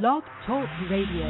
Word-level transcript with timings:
Blog 0.00 0.22
Talk 0.46 0.64
Radio. 0.90 1.26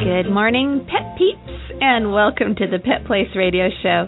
Good 0.00 0.32
morning, 0.32 0.84
pet 0.90 1.16
peeps, 1.16 1.38
and 1.80 2.12
welcome 2.12 2.56
to 2.56 2.66
the 2.66 2.80
Pet 2.80 3.06
Place 3.06 3.28
Radio 3.36 3.68
Show. 3.84 4.06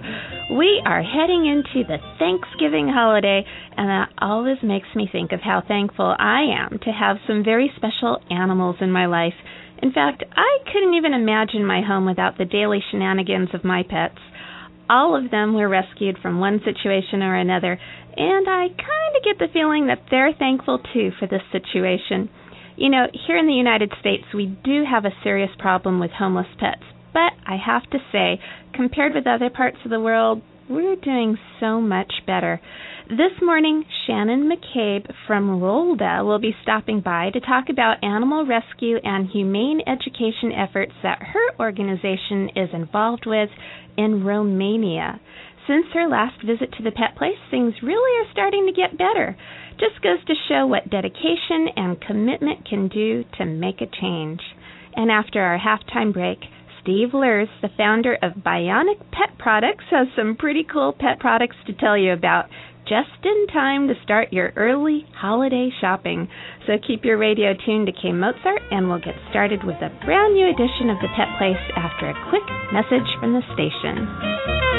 We 0.58 0.82
are 0.84 1.02
heading 1.02 1.46
into 1.46 1.86
the 1.86 1.98
Thanksgiving 2.18 2.88
holiday, 2.88 3.44
and 3.76 3.88
that 3.88 4.08
always 4.18 4.58
makes 4.64 4.88
me 4.96 5.08
think 5.10 5.30
of 5.30 5.38
how 5.40 5.62
thankful 5.66 6.16
I 6.18 6.46
am 6.58 6.80
to 6.80 6.90
have 6.90 7.18
some 7.28 7.44
very 7.44 7.70
special 7.76 8.18
animals 8.28 8.76
in 8.80 8.90
my 8.90 9.06
life. 9.06 9.34
In 9.84 9.92
fact, 9.92 10.24
I 10.34 10.58
couldn't 10.72 10.94
even 10.94 11.12
imagine 11.12 11.66
my 11.66 11.82
home 11.82 12.06
without 12.06 12.38
the 12.38 12.46
daily 12.46 12.82
shenanigans 12.90 13.50
of 13.52 13.64
my 13.64 13.82
pets. 13.82 14.16
All 14.88 15.14
of 15.14 15.30
them 15.30 15.52
were 15.52 15.68
rescued 15.68 16.16
from 16.22 16.40
one 16.40 16.62
situation 16.64 17.22
or 17.22 17.34
another, 17.34 17.78
and 18.16 18.48
I 18.48 18.68
kind 18.68 19.14
of 19.14 19.22
get 19.22 19.38
the 19.38 19.52
feeling 19.52 19.88
that 19.88 20.04
they're 20.10 20.32
thankful 20.32 20.78
too 20.94 21.10
for 21.18 21.26
this 21.26 21.42
situation. 21.52 22.30
You 22.76 22.88
know, 22.88 23.08
here 23.26 23.36
in 23.36 23.46
the 23.46 23.52
United 23.52 23.92
States, 24.00 24.24
we 24.32 24.46
do 24.64 24.84
have 24.90 25.04
a 25.04 25.12
serious 25.22 25.50
problem 25.58 26.00
with 26.00 26.12
homeless 26.12 26.48
pets, 26.58 26.84
but 27.12 27.34
I 27.46 27.58
have 27.58 27.82
to 27.90 27.98
say, 28.10 28.40
compared 28.72 29.12
with 29.14 29.26
other 29.26 29.50
parts 29.50 29.76
of 29.84 29.90
the 29.90 30.00
world, 30.00 30.40
we're 30.68 30.96
doing 30.96 31.36
so 31.60 31.80
much 31.80 32.12
better. 32.26 32.60
This 33.08 33.42
morning, 33.42 33.84
Shannon 34.06 34.50
McCabe 34.50 35.12
from 35.26 35.60
Rolda 35.60 36.24
will 36.24 36.38
be 36.38 36.56
stopping 36.62 37.00
by 37.00 37.30
to 37.30 37.40
talk 37.40 37.66
about 37.68 38.02
animal 38.02 38.46
rescue 38.46 38.96
and 39.02 39.28
humane 39.28 39.80
education 39.86 40.52
efforts 40.52 40.92
that 41.02 41.22
her 41.22 41.60
organization 41.60 42.48
is 42.56 42.70
involved 42.72 43.26
with 43.26 43.50
in 43.98 44.24
Romania. 44.24 45.20
Since 45.66 45.86
her 45.92 46.08
last 46.08 46.42
visit 46.44 46.72
to 46.72 46.82
the 46.82 46.92
pet 46.92 47.16
place, 47.16 47.38
things 47.50 47.74
really 47.82 48.26
are 48.26 48.32
starting 48.32 48.66
to 48.66 48.72
get 48.72 48.98
better. 48.98 49.36
Just 49.78 50.02
goes 50.02 50.24
to 50.26 50.34
show 50.48 50.66
what 50.66 50.90
dedication 50.90 51.68
and 51.76 52.00
commitment 52.00 52.66
can 52.68 52.88
do 52.88 53.24
to 53.38 53.44
make 53.44 53.80
a 53.80 54.00
change. 54.00 54.40
And 54.96 55.10
after 55.10 55.40
our 55.40 55.58
halftime 55.58 56.12
break, 56.12 56.38
Steve 56.84 57.14
Lurs, 57.14 57.48
the 57.62 57.70
founder 57.78 58.18
of 58.20 58.44
Bionic 58.44 59.00
Pet 59.10 59.38
Products, 59.38 59.84
has 59.90 60.06
some 60.14 60.36
pretty 60.36 60.66
cool 60.70 60.92
pet 60.92 61.18
products 61.18 61.56
to 61.66 61.72
tell 61.72 61.96
you 61.96 62.12
about 62.12 62.44
just 62.86 63.24
in 63.24 63.46
time 63.50 63.88
to 63.88 63.94
start 64.04 64.34
your 64.34 64.52
early 64.54 65.06
holiday 65.16 65.70
shopping. 65.80 66.28
So 66.66 66.74
keep 66.86 67.02
your 67.02 67.16
radio 67.16 67.54
tuned 67.64 67.86
to 67.86 67.92
K 67.92 68.12
Mozart, 68.12 68.60
and 68.70 68.86
we'll 68.90 68.98
get 68.98 69.16
started 69.30 69.64
with 69.64 69.76
a 69.76 69.88
brand 70.04 70.34
new 70.34 70.46
edition 70.46 70.90
of 70.90 71.00
The 71.00 71.08
Pet 71.16 71.28
Place 71.38 71.64
after 71.74 72.10
a 72.10 72.28
quick 72.28 72.44
message 72.70 73.08
from 73.18 73.32
the 73.32 73.40
station. 73.56 74.73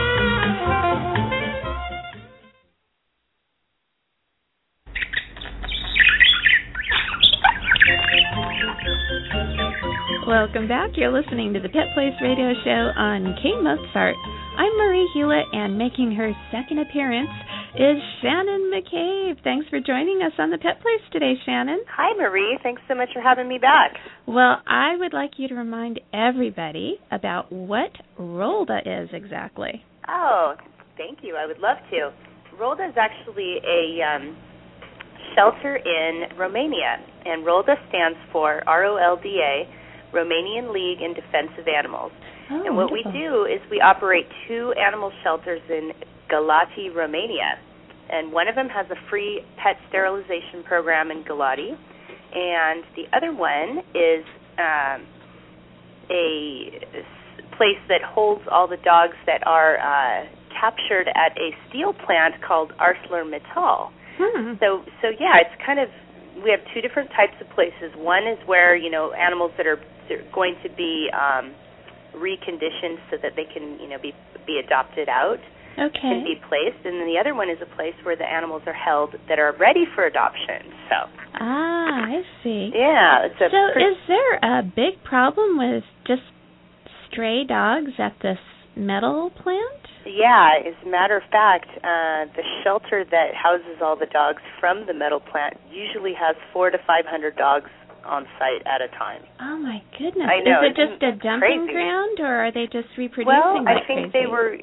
Welcome 10.27 10.67
back. 10.67 10.97
You're 10.97 11.13
listening 11.13 11.53
to 11.53 11.59
the 11.59 11.69
Pet 11.69 11.93
Place 11.93 12.17
Radio 12.19 12.51
Show 12.63 12.89
on 12.97 13.37
K 13.43 13.53
Mozart. 13.61 14.15
I'm 14.57 14.75
Marie 14.75 15.07
Hulett, 15.15 15.45
and 15.53 15.77
making 15.77 16.15
her 16.15 16.31
second 16.51 16.79
appearance 16.79 17.29
is 17.75 18.01
Shannon 18.23 18.71
McCabe. 18.73 19.43
Thanks 19.43 19.67
for 19.69 19.79
joining 19.79 20.23
us 20.25 20.31
on 20.39 20.49
the 20.49 20.57
Pet 20.57 20.81
Place 20.81 21.05
today, 21.11 21.35
Shannon. 21.45 21.79
Hi, 21.95 22.17
Marie. 22.17 22.57
Thanks 22.63 22.81
so 22.87 22.95
much 22.95 23.09
for 23.13 23.21
having 23.21 23.47
me 23.47 23.59
back. 23.59 23.93
Well, 24.25 24.63
I 24.65 24.95
would 24.97 25.13
like 25.13 25.33
you 25.37 25.47
to 25.47 25.53
remind 25.53 25.99
everybody 26.11 26.97
about 27.11 27.51
what 27.51 27.91
Rolda 28.19 28.79
is 29.03 29.09
exactly. 29.13 29.83
Oh, 30.09 30.55
thank 30.97 31.19
you. 31.21 31.35
I 31.35 31.45
would 31.45 31.59
love 31.59 31.77
to. 31.91 32.09
Rolda 32.59 32.89
is 32.89 32.95
actually 32.97 33.57
a 33.61 34.01
um, 34.01 34.35
shelter 35.35 35.75
in 35.75 36.35
Romania, 36.35 36.97
and 37.25 37.45
Rolda 37.45 37.75
stands 37.89 38.17
for 38.31 38.67
R 38.67 38.85
O 38.85 38.95
L 38.95 39.19
D 39.21 39.39
A, 39.43 39.84
Romanian 40.15 40.71
League 40.73 41.03
in 41.03 41.13
Defense 41.13 41.51
of 41.59 41.67
Animals. 41.67 42.11
Oh, 42.49 42.63
and 42.63 42.75
what 42.75 42.89
wonderful. 42.89 43.11
we 43.11 43.19
do 43.19 43.45
is 43.45 43.59
we 43.69 43.81
operate 43.81 44.25
two 44.47 44.73
animal 44.79 45.11
shelters 45.23 45.61
in 45.69 45.91
Galati, 46.31 46.93
Romania. 46.95 47.59
And 48.09 48.31
one 48.31 48.47
of 48.47 48.55
them 48.55 48.69
has 48.69 48.85
a 48.91 49.09
free 49.09 49.41
pet 49.57 49.77
sterilization 49.89 50.63
program 50.63 51.11
in 51.11 51.23
Galati, 51.23 51.73
and 51.73 52.83
the 52.95 53.05
other 53.15 53.33
one 53.33 53.81
is 53.95 54.23
um, 54.61 55.07
a 56.11 56.69
place 57.57 57.81
that 57.89 58.01
holds 58.05 58.43
all 58.51 58.67
the 58.67 58.77
dogs 58.83 59.17
that 59.25 59.41
are 59.47 59.77
uh, 59.79 60.25
captured 60.53 61.07
at 61.15 61.35
a 61.37 61.51
steel 61.69 61.93
plant 61.93 62.35
called 62.45 62.71
ArcelorMittal. 62.77 63.89
Hmm. 64.17 64.53
So 64.59 64.83
so 65.01 65.09
yeah, 65.19 65.41
it's 65.43 65.55
kind 65.65 65.79
of 65.79 65.89
we 66.43 66.51
have 66.51 66.61
two 66.73 66.81
different 66.81 67.09
types 67.11 67.35
of 67.41 67.49
places. 67.55 67.91
One 67.97 68.27
is 68.27 68.37
where 68.45 68.75
you 68.75 68.91
know 68.91 69.13
animals 69.13 69.51
that 69.57 69.67
are 69.67 69.79
going 70.33 70.55
to 70.63 70.69
be 70.69 71.09
um, 71.13 71.53
reconditioned 72.15 72.97
so 73.11 73.17
that 73.21 73.33
they 73.35 73.45
can 73.45 73.79
you 73.79 73.87
know 73.89 73.97
be 74.01 74.13
be 74.45 74.61
adopted 74.63 75.09
out 75.09 75.39
Okay. 75.77 75.99
can 75.99 76.23
be 76.23 76.35
placed, 76.47 76.79
and 76.85 77.01
then 77.01 77.07
the 77.07 77.19
other 77.19 77.35
one 77.35 77.49
is 77.49 77.57
a 77.61 77.75
place 77.75 77.95
where 78.03 78.15
the 78.15 78.23
animals 78.23 78.61
are 78.65 78.73
held 78.73 79.13
that 79.27 79.39
are 79.39 79.51
ready 79.59 79.83
for 79.93 80.05
adoption. 80.05 80.71
So 80.87 80.95
Ah, 81.35 82.05
I 82.07 82.21
see. 82.43 82.71
yeah, 82.73 83.25
it's 83.27 83.35
a 83.41 83.49
So, 83.51 83.63
is 83.75 83.97
there 84.07 84.59
a 84.59 84.63
big 84.63 85.03
problem 85.03 85.57
with 85.57 85.83
just 86.07 86.21
stray 87.11 87.43
dogs 87.43 87.91
at 87.99 88.15
this 88.21 88.39
metal 88.77 89.31
plant? 89.43 89.83
Yeah, 90.05 90.63
as 90.65 90.75
a 90.85 90.89
matter 90.89 91.17
of 91.17 91.23
fact, 91.29 91.67
uh, 91.83 92.31
the 92.37 92.43
shelter 92.63 93.03
that 93.11 93.35
houses 93.35 93.81
all 93.83 93.97
the 93.97 94.05
dogs 94.05 94.41
from 94.61 94.85
the 94.87 94.93
metal 94.93 95.19
plant 95.19 95.57
usually 95.69 96.13
has 96.13 96.37
four 96.53 96.69
to 96.69 96.77
five 96.87 97.03
hundred 97.05 97.35
dogs 97.35 97.69
on 98.05 98.25
site 98.39 98.61
at 98.65 98.81
a 98.81 98.87
time. 98.97 99.21
Oh 99.41 99.57
my 99.57 99.81
goodness! 99.97 100.29
I 100.29 100.39
know, 100.41 100.61
Is 100.63 100.71
it 100.71 100.75
just 100.77 101.01
a 101.03 101.11
dumping 101.17 101.65
crazy? 101.67 101.73
ground, 101.73 102.19
or 102.19 102.45
are 102.45 102.51
they 102.51 102.65
just 102.71 102.87
reproducing? 102.97 103.27
well, 103.27 103.65
I 103.67 103.81
think 103.85 104.11
crazy? 104.11 104.13
they 104.13 104.27
were 104.27 104.55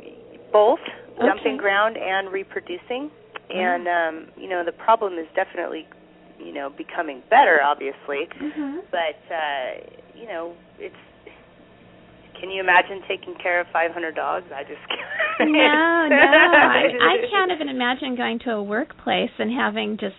both 0.53 0.80
Okay. 1.19 1.26
dumping 1.28 1.56
ground 1.58 1.97
and 2.00 2.32
reproducing, 2.32 3.10
and 3.50 3.84
um, 3.86 4.14
you 4.36 4.48
know 4.48 4.64
the 4.64 4.72
problem 4.72 5.19
is 5.19 5.26
definitely 5.34 5.86
you 6.38 6.53
know 6.54 6.70
becoming 6.70 7.22
better, 7.28 7.60
obviously, 7.62 8.28
Mhm. 8.41 8.80
but 8.91 9.19
uh, 9.28 9.82
you 10.14 10.26
know 10.26 10.54
it's. 10.78 10.97
Can 12.41 12.50
you 12.50 12.60
imagine 12.60 13.03
taking 13.06 13.34
care 13.41 13.60
of 13.60 13.69
500 13.72 14.16
dogs? 14.16 14.47
I 14.53 14.64
just 14.64 14.82
can't. 14.88 15.53
No, 15.53 16.09
no, 16.10 16.16
I, 16.19 16.91
I 16.91 17.14
can't 17.30 17.53
even 17.53 17.69
imagine 17.69 18.16
going 18.16 18.41
to 18.41 18.53
a 18.53 18.62
workplace 18.62 19.30
and 19.38 19.53
having 19.53 19.97
just 19.97 20.16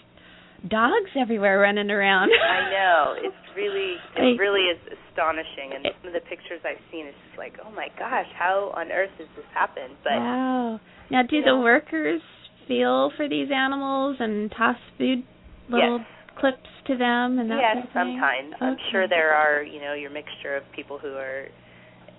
dogs 0.70 1.12
everywhere 1.20 1.60
running 1.60 1.92
around. 1.92 2.32
I 2.50 2.70
know 2.72 3.16
it's 3.18 3.56
really 3.56 3.96
it 4.16 4.40
really 4.40 4.72
is 4.72 4.80
astonishing, 5.12 5.76
and 5.76 5.88
some 6.02 6.08
of 6.08 6.14
the 6.14 6.28
pictures 6.28 6.62
I've 6.66 6.82
seen 6.92 7.08
is 7.08 7.16
just 7.28 7.38
like, 7.38 7.54
oh 7.64 7.72
my 7.72 7.88
gosh, 8.00 8.28
how 8.38 8.72
on 8.76 8.92
earth 8.92 9.12
does 9.18 9.28
this 9.36 9.46
happen? 9.54 9.96
But 10.04 10.14
wow. 10.14 10.80
Now, 11.12 11.22
do 11.24 11.42
the 11.42 11.48
know. 11.48 11.62
workers 11.62 12.22
feel 12.68 13.12
for 13.18 13.28
these 13.28 13.50
animals 13.54 14.18
and 14.20 14.52
toss 14.52 14.78
food 14.98 15.24
little 15.70 16.00
yes, 16.00 16.08
clips 16.40 16.70
to 16.88 16.98
them 16.98 17.40
and 17.40 17.50
that 17.52 17.60
yes, 17.60 17.76
sort 17.76 17.86
of 17.86 17.94
thing? 17.94 18.20
sometimes 18.20 18.54
I'm 18.62 18.78
sure 18.92 19.08
there 19.08 19.34
are 19.34 19.64
you 19.64 19.82
know 19.82 19.94
your 19.94 20.12
mixture 20.12 20.56
of 20.56 20.64
people 20.76 20.98
who 20.98 21.14
are, 21.16 21.48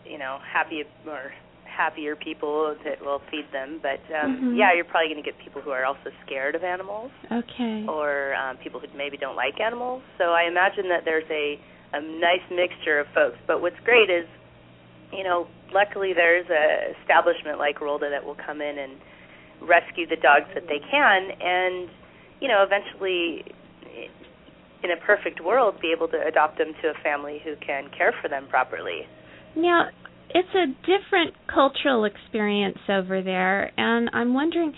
you 0.05 0.19
know, 0.19 0.39
happy 0.53 0.83
or 1.07 1.33
happier 1.77 2.15
people 2.17 2.77
that 2.85 3.01
will 3.05 3.21
feed 3.31 3.47
them, 3.53 3.81
but 3.83 4.01
um 4.15 4.31
Mhm. 4.55 4.57
yeah, 4.57 4.73
you're 4.73 4.85
probably 4.85 5.09
going 5.13 5.23
to 5.23 5.29
get 5.31 5.39
people 5.39 5.61
who 5.61 5.71
are 5.71 5.85
also 5.85 6.11
scared 6.25 6.55
of 6.55 6.63
animals. 6.65 7.11
Okay. 7.33 7.85
or 7.89 8.35
um, 8.35 8.57
people 8.59 8.79
who 8.81 8.87
maybe 8.97 9.17
don't 9.17 9.37
like 9.37 9.61
animals. 9.61 10.03
So 10.19 10.33
I 10.33 10.45
imagine 10.45 10.89
that 10.89 11.05
there's 11.05 11.29
a 11.31 11.59
a 11.93 12.01
nice 12.01 12.43
mixture 12.51 12.99
of 12.99 13.07
folks. 13.15 13.39
But 13.47 13.61
what's 13.63 13.79
great 13.85 14.11
is, 14.11 14.27
you 15.13 15.23
know, 15.23 15.47
luckily 15.73 16.13
there's 16.13 16.49
a 16.51 16.65
establishment 17.01 17.59
like 17.59 17.79
Rolda 17.79 18.11
that 18.11 18.25
will 18.25 18.37
come 18.47 18.61
in 18.61 18.79
and 18.79 18.95
rescue 19.63 20.07
the 20.07 20.17
dogs 20.17 20.47
that 20.55 20.67
they 20.67 20.81
can, 20.91 21.21
and 21.41 21.89
you 22.41 22.49
know, 22.49 22.63
eventually, 22.67 23.45
in 24.83 24.91
a 24.91 24.97
perfect 25.07 25.41
world, 25.41 25.81
be 25.81 25.93
able 25.93 26.09
to 26.09 26.21
adopt 26.27 26.59
them 26.59 26.73
to 26.83 26.89
a 26.91 26.95
family 27.03 27.41
who 27.45 27.55
can 27.65 27.89
care 27.97 28.13
for 28.21 28.29
them 28.29 28.47
properly. 28.49 29.07
Now, 29.57 29.89
it's 30.35 30.55
a 30.55 30.67
different 30.83 31.35
cultural 31.53 32.05
experience 32.05 32.79
over 32.89 33.23
there, 33.23 33.71
and 33.79 34.11
I'm 34.13 34.35
wondering 34.35 34.75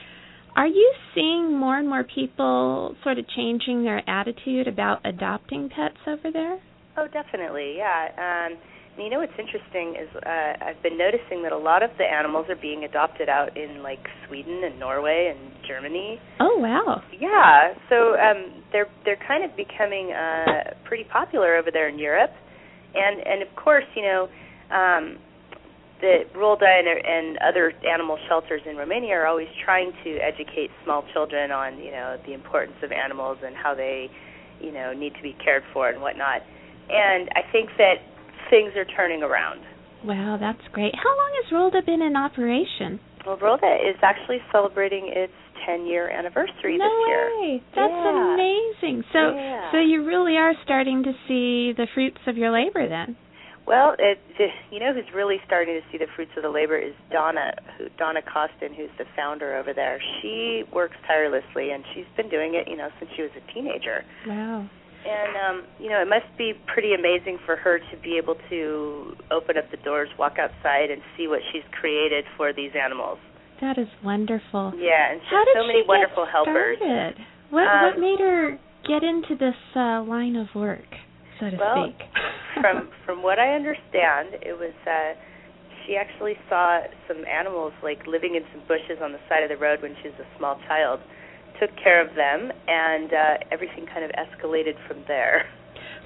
are 0.57 0.67
you 0.67 0.95
seeing 1.15 1.55
more 1.55 1.79
and 1.79 1.87
more 1.87 2.03
people 2.03 2.97
sort 3.05 3.19
of 3.19 3.27
changing 3.37 3.85
their 3.85 4.09
attitude 4.09 4.67
about 4.67 5.05
adopting 5.05 5.69
pets 5.69 5.99
over 6.07 6.33
there? 6.33 6.59
Oh, 6.97 7.07
definitely, 7.13 7.75
yeah. 7.77 8.09
Um, 8.17 8.57
and 8.97 9.05
you 9.05 9.11
know 9.11 9.19
what's 9.19 9.37
interesting 9.39 10.01
is 10.01 10.09
uh, 10.17 10.65
I've 10.65 10.83
been 10.83 10.97
noticing 10.97 11.43
that 11.43 11.53
a 11.53 11.59
lot 11.59 11.83
of 11.83 11.91
the 11.99 12.05
animals 12.05 12.47
are 12.49 12.57
being 12.57 12.85
adopted 12.85 13.29
out 13.29 13.55
in 13.55 13.83
like 13.83 14.01
Sweden 14.27 14.63
and 14.65 14.81
Norway 14.81 15.35
and 15.37 15.53
Germany. 15.69 16.19
Oh, 16.41 16.57
wow. 16.57 17.03
Yeah, 17.21 17.75
so 17.91 18.17
um, 18.17 18.65
they're 18.73 18.89
they're 19.05 19.21
kind 19.29 19.45
of 19.45 19.55
becoming 19.55 20.13
uh, 20.13 20.73
pretty 20.87 21.05
popular 21.05 21.57
over 21.57 21.71
there 21.71 21.91
in 21.91 21.99
Europe, 21.99 22.33
and 22.95 23.21
and 23.27 23.43
of 23.43 23.55
course, 23.63 23.85
you 23.95 24.03
know, 24.03 24.29
um, 24.75 25.19
the 26.01 26.25
Rolda 26.35 26.67
and, 26.67 26.87
and 26.89 27.39
other 27.39 27.73
animal 27.89 28.19
shelters 28.29 28.61
in 28.69 28.77
Romania 28.77 29.15
are 29.15 29.27
always 29.27 29.49
trying 29.65 29.93
to 30.05 30.19
educate 30.19 30.71
small 30.85 31.05
children 31.13 31.51
on 31.51 31.79
you 31.79 31.91
know 31.91 32.19
the 32.27 32.35
importance 32.35 32.77
of 32.83 32.93
animals 32.93 33.39
and 33.45 33.57
how 33.57 33.75
they 33.75 34.11
you 34.61 34.73
know 34.73 34.93
need 34.93 35.15
to 35.15 35.23
be 35.23 35.37
cared 35.43 35.63
for 35.73 35.89
and 35.89 36.01
whatnot. 36.01 36.43
And 36.89 37.29
I 37.35 37.43
think 37.51 37.71
that 37.79 37.97
things 38.51 38.73
are 38.77 38.85
turning 38.85 39.23
around. 39.23 39.61
Wow, 40.05 40.37
that's 40.39 40.63
great. 40.73 40.95
How 40.95 41.11
long 41.11 41.33
has 41.43 41.53
Rolda 41.53 41.85
been 41.85 42.03
in 42.03 42.15
operation? 42.15 43.01
Well, 43.27 43.39
Rolda 43.39 43.75
is 43.83 43.97
actually 44.03 44.39
celebrating 44.53 45.11
its 45.11 45.33
10 45.67 45.87
year 45.87 46.09
anniversary 46.09 46.79
no 46.79 46.85
this 46.85 47.09
year. 47.09 47.41
way. 47.41 47.63
That's 47.75 47.91
yeah. 47.91 48.35
amazing. 48.35 49.03
So 49.13 49.35
yeah. 49.35 49.73
so 49.73 49.79
you 49.79 50.05
really 50.05 50.37
are 50.37 50.53
starting 50.63 51.03
to 51.03 51.13
see 51.27 51.73
the 51.77 51.87
fruits 51.95 52.21
of 52.27 52.37
your 52.37 52.53
labor 52.53 52.89
then. 52.89 53.17
Well, 53.67 53.97
it, 53.99 54.19
you 54.71 54.79
know 54.79 54.95
who's 54.95 55.11
really 55.15 55.39
starting 55.45 55.75
to 55.75 55.83
see 55.91 55.99
the 55.99 56.07
fruits 56.15 56.31
of 56.37 56.43
the 56.45 56.49
labor 56.51 56.79
is 56.79 56.95
Donna, 57.11 57.51
who, 57.77 57.87
Donna 57.99 58.21
Costin, 58.23 58.73
who's 58.75 58.91
the 58.97 59.05
founder 59.17 59.57
over 59.57 59.75
there. 59.75 59.99
She 60.23 60.63
works 60.73 60.95
tirelessly, 61.07 61.71
and 61.75 61.83
she's 61.95 62.07
been 62.17 62.31
doing 62.31 62.55
it, 62.55 62.69
you 62.71 62.77
know, 62.77 62.89
since 63.01 63.11
she 63.17 63.23
was 63.23 63.33
a 63.35 63.53
teenager. 63.53 64.05
Wow. 64.27 64.71
And 65.07 65.33
um, 65.39 65.67
you 65.79 65.91
know, 65.91 66.03
it 66.03 66.09
must 66.09 66.27
be 66.39 66.53
pretty 66.73 66.95
amazing 66.95 67.39
for 67.47 67.57
her 67.57 67.79
to 67.79 67.95
be 68.03 68.19
able 68.19 68.37
to 68.51 69.15
open 69.31 69.57
up 69.59 69.71
the 69.71 69.79
doors, 69.79 70.09
walk 70.19 70.35
outside, 70.39 70.91
and 70.91 71.03
see 71.17 71.27
what 71.29 71.41
she's 71.53 71.63
created 71.81 72.25
for 72.37 72.53
these 72.53 72.71
animals. 72.75 73.19
That 73.61 73.79
is 73.79 73.87
wonderful. 74.05 74.75
Yeah, 74.77 75.11
and 75.13 75.21
she 75.23 75.31
How 75.31 75.43
has 75.43 75.47
did 75.47 75.57
so 75.59 75.67
many 75.67 75.83
she 75.83 75.89
wonderful 75.89 76.25
get 76.25 76.33
helpers. 76.33 76.77
started? 76.79 77.15
What 77.51 77.67
Um, 77.67 77.83
what 77.83 77.99
made 77.99 78.19
her 78.21 78.59
get 78.87 79.03
into 79.03 79.35
this 79.39 79.59
uh, 79.75 80.03
line 80.03 80.35
of 80.37 80.49
work, 80.55 80.87
so 81.41 81.51
to 81.51 81.57
Well, 81.57 81.87
speak? 81.87 81.99
From 82.61 82.91
from 83.05 83.23
what 83.23 83.39
I 83.39 83.55
understand, 83.55 84.41
it 84.43 84.57
was 84.59 84.75
uh 84.87 85.15
she 85.87 85.95
actually 85.97 86.35
saw 86.49 86.81
some 87.07 87.23
animals 87.27 87.73
like 87.83 88.07
living 88.07 88.35
in 88.35 88.43
some 88.53 88.63
bushes 88.67 88.99
on 89.03 89.13
the 89.13 89.23
side 89.29 89.43
of 89.43 89.49
the 89.51 89.57
road 89.57 89.83
when 89.83 89.95
she 90.03 90.09
was 90.09 90.19
a 90.21 90.29
small 90.39 90.59
child. 90.69 91.01
Took 91.61 91.71
care 91.83 92.01
of 92.07 92.15
them, 92.15 92.53
and 92.69 93.13
uh 93.13 93.35
everything 93.53 93.87
kind 93.87 94.05
of 94.05 94.11
escalated 94.19 94.75
from 94.89 95.05
there. 95.09 95.47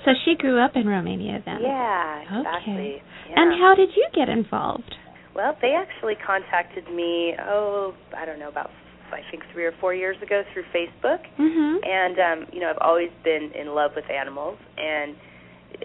so 0.05 0.12
she 0.25 0.35
grew 0.37 0.58
up 0.61 0.73
in 0.76 0.87
Romania 0.87 1.43
then. 1.44 1.58
Yeah, 1.62 2.23
Okay. 2.62 3.03
Yeah. 3.29 3.41
And 3.41 3.61
how 3.61 3.75
did 3.75 3.91
you 3.96 4.06
get 4.14 4.29
involved? 4.29 4.94
Well, 5.35 5.56
they 5.62 5.75
actually 5.79 6.14
contacted 6.26 6.85
me. 6.93 7.35
Oh, 7.49 7.94
I 8.17 8.25
don't 8.26 8.38
know 8.38 8.49
about 8.49 8.70
I 9.12 9.23
think 9.31 9.43
three 9.53 9.64
or 9.64 9.73
four 9.81 9.93
years 9.94 10.17
ago 10.23 10.43
through 10.53 10.64
Facebook. 10.70 11.19
Mhm. 11.38 11.79
and 11.87 12.17
um 12.20 12.46
you 12.53 12.61
know 12.61 12.70
i've 12.70 12.79
always 12.82 13.11
been 13.25 13.50
in 13.58 13.75
love 13.75 13.91
with 13.96 14.08
animals 14.11 14.58
and 14.79 15.17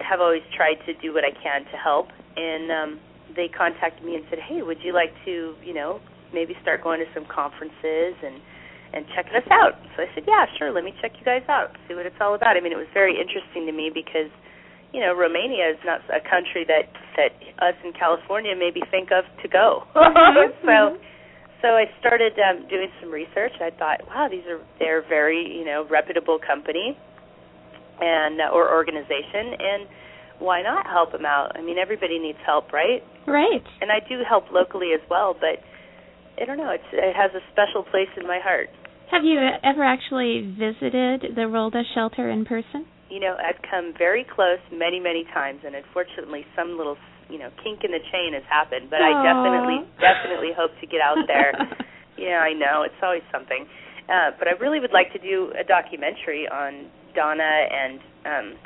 have 0.01 0.19
always 0.19 0.43
tried 0.55 0.77
to 0.85 0.93
do 1.01 1.13
what 1.13 1.23
i 1.23 1.31
can 1.31 1.63
to 1.71 1.77
help. 1.77 2.09
And 2.35 2.71
um 2.71 2.91
they 3.35 3.47
contacted 3.51 4.03
me 4.05 4.15
and 4.15 4.23
said 4.29 4.39
hey 4.39 4.61
would 4.61 4.79
you 4.83 4.93
like 4.93 5.11
to 5.25 5.55
you 5.63 5.73
know 5.73 5.99
maybe 6.33 6.55
start 6.61 6.83
going 6.83 6.99
to 6.99 7.07
some 7.13 7.25
conferences 7.27 8.15
and 8.23 8.41
and 8.93 9.05
checking 9.15 9.35
us 9.35 9.47
out? 9.51 9.75
So 9.95 10.03
i 10.03 10.07
said 10.13 10.23
yeah 10.27 10.45
sure 10.57 10.71
let 10.71 10.83
me 10.83 10.93
check 11.01 11.13
you 11.19 11.25
guys 11.25 11.43
out 11.49 11.75
see 11.87 11.95
what 11.95 12.05
it's 12.05 12.19
all 12.19 12.35
about. 12.35 12.57
I 12.57 12.61
mean 12.61 12.71
it 12.71 12.79
was 12.79 12.91
very 12.93 13.15
interesting 13.19 13.65
to 13.65 13.73
me 13.73 13.91
because 13.93 14.31
you 14.93 15.01
know 15.01 15.13
romania 15.13 15.69
is 15.71 15.81
not 15.83 16.01
a 16.11 16.21
country 16.23 16.63
that 16.67 16.87
that 17.17 17.35
us 17.59 17.75
in 17.83 17.91
california 17.93 18.55
maybe 18.55 18.81
think 18.91 19.09
of 19.11 19.25
to 19.41 19.47
go. 19.47 19.83
So 20.65 20.97
so 21.61 21.73
I 21.73 21.85
started 21.99 22.33
um, 22.37 22.67
doing 22.69 22.89
some 23.01 23.09
research. 23.09 23.53
I 23.59 23.71
thought, 23.71 24.05
wow, 24.07 24.27
these 24.29 24.45
are 24.45 24.61
they're 24.77 25.01
very 25.07 25.41
you 25.41 25.65
know 25.65 25.87
reputable 25.89 26.37
company 26.37 26.97
and 27.99 28.41
uh, 28.41 28.53
or 28.53 28.73
organization, 28.73 29.55
and 29.59 29.87
why 30.39 30.61
not 30.61 30.85
help 30.87 31.11
them 31.11 31.25
out? 31.25 31.55
I 31.55 31.61
mean, 31.61 31.77
everybody 31.77 32.19
needs 32.19 32.39
help, 32.45 32.73
right? 32.73 33.03
Right. 33.27 33.63
And 33.81 33.91
I 33.91 33.99
do 34.07 34.21
help 34.27 34.51
locally 34.51 34.91
as 34.93 35.01
well, 35.09 35.33
but 35.33 35.63
I 36.41 36.45
don't 36.45 36.57
know. 36.57 36.71
It's 36.71 36.91
it 36.91 37.15
has 37.15 37.31
a 37.31 37.43
special 37.51 37.83
place 37.83 38.11
in 38.19 38.27
my 38.27 38.39
heart. 38.43 38.69
Have 39.11 39.23
you 39.23 39.39
ever 39.63 39.83
actually 39.83 40.41
visited 40.57 41.35
the 41.35 41.47
Rolda 41.47 41.83
shelter 41.93 42.29
in 42.29 42.43
person? 42.43 42.85
You 43.09 43.19
know, 43.19 43.37
I've 43.37 43.61
come 43.69 43.93
very 43.97 44.25
close 44.25 44.59
many 44.73 44.99
many 44.99 45.23
times, 45.33 45.61
and 45.65 45.75
unfortunately, 45.75 46.45
some 46.55 46.77
little 46.77 46.97
you 47.29 47.39
know 47.39 47.49
kink 47.63 47.83
in 47.83 47.91
the 47.91 48.03
chain 48.11 48.33
has 48.33 48.43
happened. 48.49 48.89
But 48.89 48.99
I 49.01 49.13
definitely 49.23 49.87
definitely 50.01 50.51
hope 50.51 50.71
to 50.81 50.87
get 50.87 50.99
out 50.99 51.23
there. 51.27 51.53
yeah, 52.17 52.43
I 52.43 52.51
know 52.53 52.83
it's 52.83 52.99
always 53.01 53.23
something. 53.31 53.65
Uh, 54.05 54.37
but 54.37 54.47
I 54.47 54.53
really 54.61 54.79
would 54.79 54.93
like 54.93 55.09
to 55.13 55.19
do 55.19 55.49
a 55.57 55.63
documentary 55.63 56.45
on 56.45 56.91
Donna 57.15 57.43
and 57.43 57.99
um, 58.25 58.57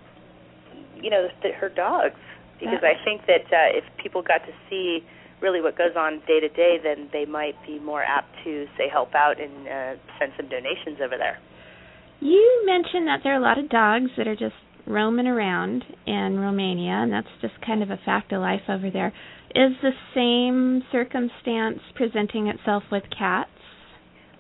you 1.02 1.10
know 1.10 1.28
the, 1.44 1.52
her 1.54 1.70
dogs 1.70 2.20
because 2.60 2.80
Yeah. 2.84 2.90
I 2.90 3.06
think 3.06 3.26
that 3.28 3.46
uh, 3.54 3.78
if 3.78 3.84
people 3.98 4.22
got 4.22 4.46
to 4.46 4.54
see 4.70 5.04
really 5.42 5.62
what 5.62 5.78
goes 5.78 5.96
on 5.96 6.20
day 6.28 6.40
to 6.40 6.50
day, 6.50 6.78
then 6.84 7.10
they 7.14 7.26
might 7.26 7.56
be 7.66 7.80
more 7.80 8.04
apt 8.04 8.28
to 8.44 8.66
say 8.78 8.90
help 8.92 9.16
out 9.16 9.40
and 9.40 9.68
uh, 9.68 10.02
send 10.20 10.34
some 10.36 10.50
donations 10.50 11.00
over 11.02 11.18
there. 11.18 11.40
You 12.20 12.64
mentioned 12.66 13.08
that 13.08 13.22
there 13.24 13.34
are 13.34 13.40
a 13.40 13.42
lot 13.42 13.58
of 13.58 13.70
dogs 13.70 14.12
that 14.18 14.28
are 14.28 14.36
just 14.36 14.56
roaming 14.86 15.28
around 15.28 15.86
in 16.06 16.40
Romania, 16.40 16.92
and 16.92 17.12
that's 17.14 17.28
just 17.42 17.54
kind 17.66 17.82
of 17.82 17.92
a 17.92 18.00
fact 18.04 18.34
of 18.34 18.42
life 18.42 18.68
over 18.68 18.90
there. 18.92 19.14
Is 19.56 19.72
the 19.82 19.92
same 20.14 20.84
circumstance 20.92 21.80
presenting 21.96 22.48
itself 22.48 22.84
with 22.92 23.04
cats? 23.18 23.50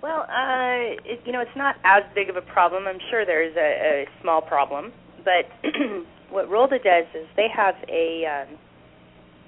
Well, 0.01 0.21
uh, 0.31 0.95
it, 1.03 1.19
you 1.25 1.33
know, 1.33 1.41
it's 1.41 1.57
not 1.57 1.75
as 1.83 2.03
big 2.15 2.29
of 2.29 2.37
a 2.37 2.41
problem. 2.41 2.87
I'm 2.87 2.99
sure 3.09 3.25
there's 3.25 3.55
a, 3.57 4.05
a 4.05 4.21
small 4.21 4.41
problem, 4.41 4.93
but 5.25 5.51
what 6.31 6.47
Rolda 6.49 6.81
does 6.81 7.05
is 7.13 7.27
they 7.35 7.47
have 7.53 7.75
a, 7.89 8.23
um, 8.25 8.57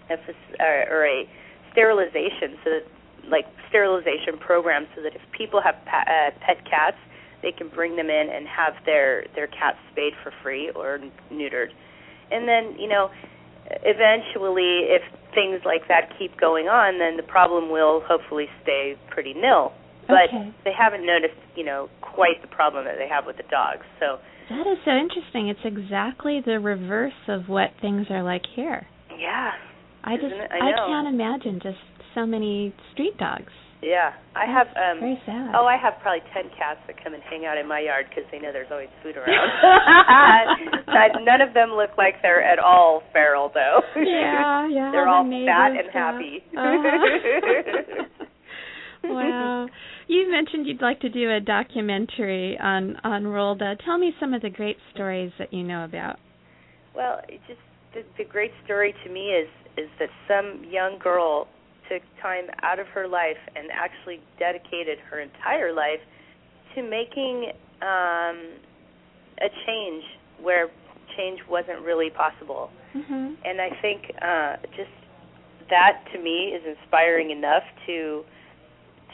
a 0.10 0.14
uh, 0.16 0.92
or 0.92 1.06
a 1.06 1.24
sterilization, 1.72 2.60
so 2.64 2.70
that, 2.70 2.84
like 3.30 3.46
sterilization 3.70 4.38
program, 4.40 4.88
so 4.96 5.02
that 5.04 5.16
if 5.16 5.22
people 5.32 5.62
have 5.62 5.76
pa- 5.86 6.04
uh, 6.04 6.32
pet 6.46 6.66
cats, 6.70 6.98
they 7.42 7.54
can 7.54 7.70
bring 7.70 7.96
them 7.96 8.10
in 8.10 8.28
and 8.30 8.46
have 8.48 8.74
their 8.86 9.24
their 9.36 9.48
cats 9.48 9.78
spayed 9.92 10.14
for 10.22 10.34
free 10.44 10.70
or 10.76 11.00
neutered, 11.32 11.72
and 12.30 12.46
then 12.48 12.76
you 12.78 12.90
know, 12.90 13.10
eventually, 13.84 14.92
if 14.92 15.02
things 15.34 15.62
like 15.64 15.88
that 15.88 16.12
keep 16.20 16.38
going 16.38 16.68
on, 16.68 17.00
then 17.00 17.16
the 17.16 17.24
problem 17.24 17.72
will 17.72 18.02
hopefully 18.06 18.48
stay 18.64 18.98
pretty 19.10 19.34
nil 19.34 19.72
but 20.12 20.28
Okay. 20.30 20.52
they 20.68 20.74
haven't 20.76 21.06
noticed, 21.08 21.40
you 21.56 21.64
know, 21.64 21.88
quite 22.04 22.42
the 22.44 22.52
problem 22.52 22.86
that 22.86 22.98
they 23.00 23.08
have 23.08 23.26
with 23.26 23.38
the 23.38 23.48
dogs. 23.50 23.86
So, 24.00 24.20
That 24.52 24.68
is 24.68 24.78
so 24.84 24.92
interesting. 24.92 25.48
It's 25.48 25.64
exactly 25.64 26.42
the 26.44 26.60
reverse 26.60 27.18
of 27.28 27.48
what 27.48 27.72
things 27.80 28.08
are 28.12 28.22
like 28.24 28.44
here. 28.56 28.86
yeah, 29.18 29.52
I 30.04 30.16
just 30.18 30.34
Isn't? 30.34 30.52
I 30.52 30.72
can't 30.88 31.08
imagine 31.08 31.60
just 31.64 31.80
so 32.16 32.26
many 32.26 32.74
street 32.92 33.16
dogs. 33.18 33.54
yeah. 33.82 34.12
I 34.36 34.46
That's 34.48 34.58
have 34.58 34.68
um 34.96 34.98
very 35.00 35.20
sad. 35.26 35.52
Oh, 35.56 35.66
I 35.68 35.78
have 35.78 35.94
probably 36.02 36.24
10 36.34 36.50
cats 36.58 36.80
that 36.88 36.96
come 37.04 37.14
and 37.14 37.22
hang 37.30 37.46
out 37.46 37.58
in 37.58 37.68
my 37.68 37.80
yard 37.80 38.06
because 38.10 38.26
they 38.32 38.40
know 38.40 38.52
there's 38.52 38.72
always 38.72 38.90
food 39.04 39.16
around. 39.18 39.50
But 40.88 41.22
None 41.24 41.42
of 41.42 41.54
them 41.54 41.72
look 41.78 41.92
like 41.98 42.16
they're 42.22 42.42
at 42.44 42.58
all 42.60 43.04
feral 43.14 43.52
though. 43.54 43.80
yeah, 43.96 44.68
yeah. 44.78 44.90
They're 44.92 45.08
all 45.08 45.24
fat 45.24 45.72
and 45.78 45.90
happy. 45.94 46.44
Uh-huh. 46.58 48.04
wow. 49.04 49.68
You 50.08 50.30
mentioned 50.30 50.68
you'd 50.68 50.82
like 50.82 51.00
to 51.02 51.10
do 51.10 51.32
a 51.32 51.40
documentary 51.40 52.58
on 52.60 52.98
on 53.04 53.24
Rolda. 53.24 53.78
Tell 53.86 53.98
me 53.98 54.14
some 54.20 54.34
of 54.34 54.42
the 54.42 54.50
great 54.50 54.78
stories 54.94 55.32
that 55.40 55.54
you 55.54 55.64
know 55.64 55.86
about. 55.86 56.20
Well, 56.96 57.22
it 57.28 57.40
just 57.48 57.60
the, 57.94 58.04
the 58.18 58.30
great 58.30 58.52
story 58.66 58.94
to 59.06 59.12
me 59.12 59.32
is 59.32 59.50
is 59.78 59.90
that 60.00 60.10
some 60.28 60.66
young 60.70 61.00
girl 61.02 61.48
took 61.90 62.02
time 62.22 62.46
out 62.62 62.80
of 62.80 62.88
her 62.88 63.08
life 63.08 63.40
and 63.56 63.68
actually 63.72 64.20
dedicated 64.40 64.98
her 65.10 65.20
entire 65.20 65.74
life 65.74 66.00
to 66.76 66.82
making 66.82 67.52
um, 67.82 68.60
a 69.42 69.50
change 69.66 70.04
where 70.42 70.70
change 71.18 71.40
wasn't 71.50 71.82
really 71.82 72.10
possible. 72.10 72.70
Mhm. 72.96 73.36
And 73.44 73.62
I 73.62 73.70
think 73.82 74.12
uh, 74.22 74.56
just 74.76 74.92
that 75.70 76.04
to 76.14 76.20
me 76.20 76.54
is 76.56 76.64
inspiring 76.66 77.32
enough 77.32 77.64
to 77.88 78.24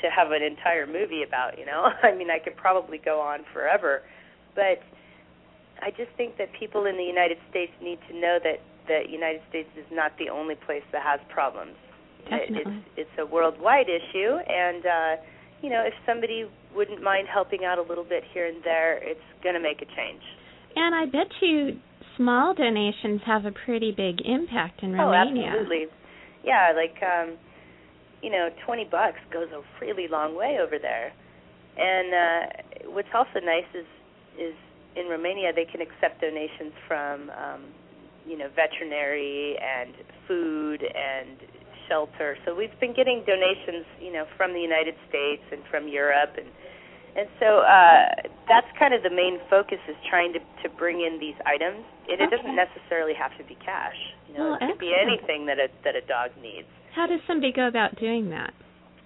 to 0.01 0.09
have 0.09 0.31
an 0.31 0.43
entire 0.43 0.85
movie 0.85 1.23
about. 1.23 1.57
You 1.57 1.65
know, 1.65 1.89
I 2.03 2.15
mean, 2.15 2.29
I 2.29 2.39
could 2.39 2.55
probably 2.55 2.97
go 2.97 3.19
on 3.21 3.39
forever, 3.53 4.01
but 4.55 4.79
I 5.81 5.91
just 5.91 6.11
think 6.17 6.37
that 6.37 6.49
people 6.59 6.85
in 6.85 6.97
the 6.97 7.03
United 7.03 7.37
States 7.49 7.71
need 7.81 7.99
to 8.09 8.13
know 8.13 8.39
that 8.43 8.59
the 8.87 9.03
United 9.09 9.41
States 9.49 9.69
is 9.77 9.85
not 9.91 10.11
the 10.17 10.29
only 10.29 10.55
place 10.55 10.83
that 10.91 11.03
has 11.03 11.19
problems. 11.29 11.75
Definitely. 12.23 12.83
It's 12.95 13.07
it's 13.07 13.15
a 13.19 13.25
worldwide 13.25 13.87
issue, 13.87 14.35
and 14.35 14.85
uh, 14.85 15.13
you 15.61 15.69
know, 15.69 15.83
if 15.85 15.93
somebody 16.05 16.45
wouldn't 16.75 17.01
mind 17.01 17.27
helping 17.31 17.65
out 17.65 17.77
a 17.77 17.81
little 17.81 18.03
bit 18.03 18.23
here 18.33 18.45
and 18.45 18.63
there, 18.63 18.97
it's 19.01 19.23
going 19.43 19.55
to 19.55 19.61
make 19.61 19.81
a 19.81 19.85
change. 19.85 20.21
And 20.75 20.93
I 20.93 21.05
bet 21.05 21.27
you 21.41 21.79
small 22.17 22.53
donations 22.53 23.21
have 23.25 23.45
a 23.45 23.51
pretty 23.51 23.91
big 23.91 24.21
impact 24.25 24.83
in 24.83 24.93
Romania. 24.93 25.05
Oh, 25.05 25.11
Romania. 25.11 25.47
absolutely. 25.47 25.85
Yeah, 26.43 26.73
like 26.75 26.95
um 27.01 27.37
you 28.21 28.29
know, 28.31 28.49
20 28.65 28.85
bucks 28.85 29.19
goes 29.31 29.49
a 29.53 29.61
really 29.83 30.07
long 30.07 30.35
way 30.35 30.57
over 30.61 30.77
there. 30.79 31.11
And 31.77 32.09
uh 32.13 32.89
what's 32.91 33.13
also 33.13 33.39
nice 33.43 33.69
is 33.73 33.85
is 34.39 34.55
in 34.95 35.07
Romania 35.07 35.51
they 35.53 35.65
can 35.65 35.81
accept 35.81 36.21
donations 36.21 36.73
from 36.87 37.29
um 37.31 37.61
you 38.25 38.37
know 38.37 38.49
veterinary 38.55 39.57
and 39.61 39.93
food 40.27 40.81
and 40.83 41.37
shelter. 41.87 42.35
So 42.45 42.53
we've 42.53 42.77
been 42.81 42.93
getting 42.93 43.23
donations, 43.25 43.85
you 44.01 44.11
know, 44.11 44.25
from 44.35 44.51
the 44.53 44.59
United 44.59 44.95
States 45.07 45.43
and 45.51 45.61
from 45.71 45.87
Europe 45.87 46.35
and 46.37 46.47
and 47.17 47.27
so 47.39 47.59
uh, 47.65 48.13
that's 48.47 48.67
kind 48.77 48.93
of 48.93 49.01
the 49.01 49.09
main 49.09 49.39
focus 49.49 49.79
is 49.89 49.95
trying 50.09 50.33
to 50.33 50.39
to 50.61 50.69
bring 50.77 51.01
in 51.01 51.19
these 51.19 51.37
items. 51.45 51.85
And 52.09 52.21
it 52.21 52.27
Okay. 52.27 52.37
doesn't 52.37 52.55
necessarily 52.55 53.13
have 53.13 53.35
to 53.37 53.43
be 53.43 53.55
cash. 53.55 53.97
You 54.27 54.33
know, 54.37 54.51
Oh, 54.51 54.53
it 54.55 54.67
could 54.69 54.79
be 54.79 54.93
anything 54.93 55.45
that 55.47 55.57
a 55.59 55.69
that 55.83 55.95
a 55.95 56.01
dog 56.01 56.31
needs. 56.41 56.67
How 56.97 57.05
does 57.05 57.19
somebody 57.27 57.53
go 57.53 57.67
about 57.67 57.99
doing 57.99 58.31
that? 58.31 58.53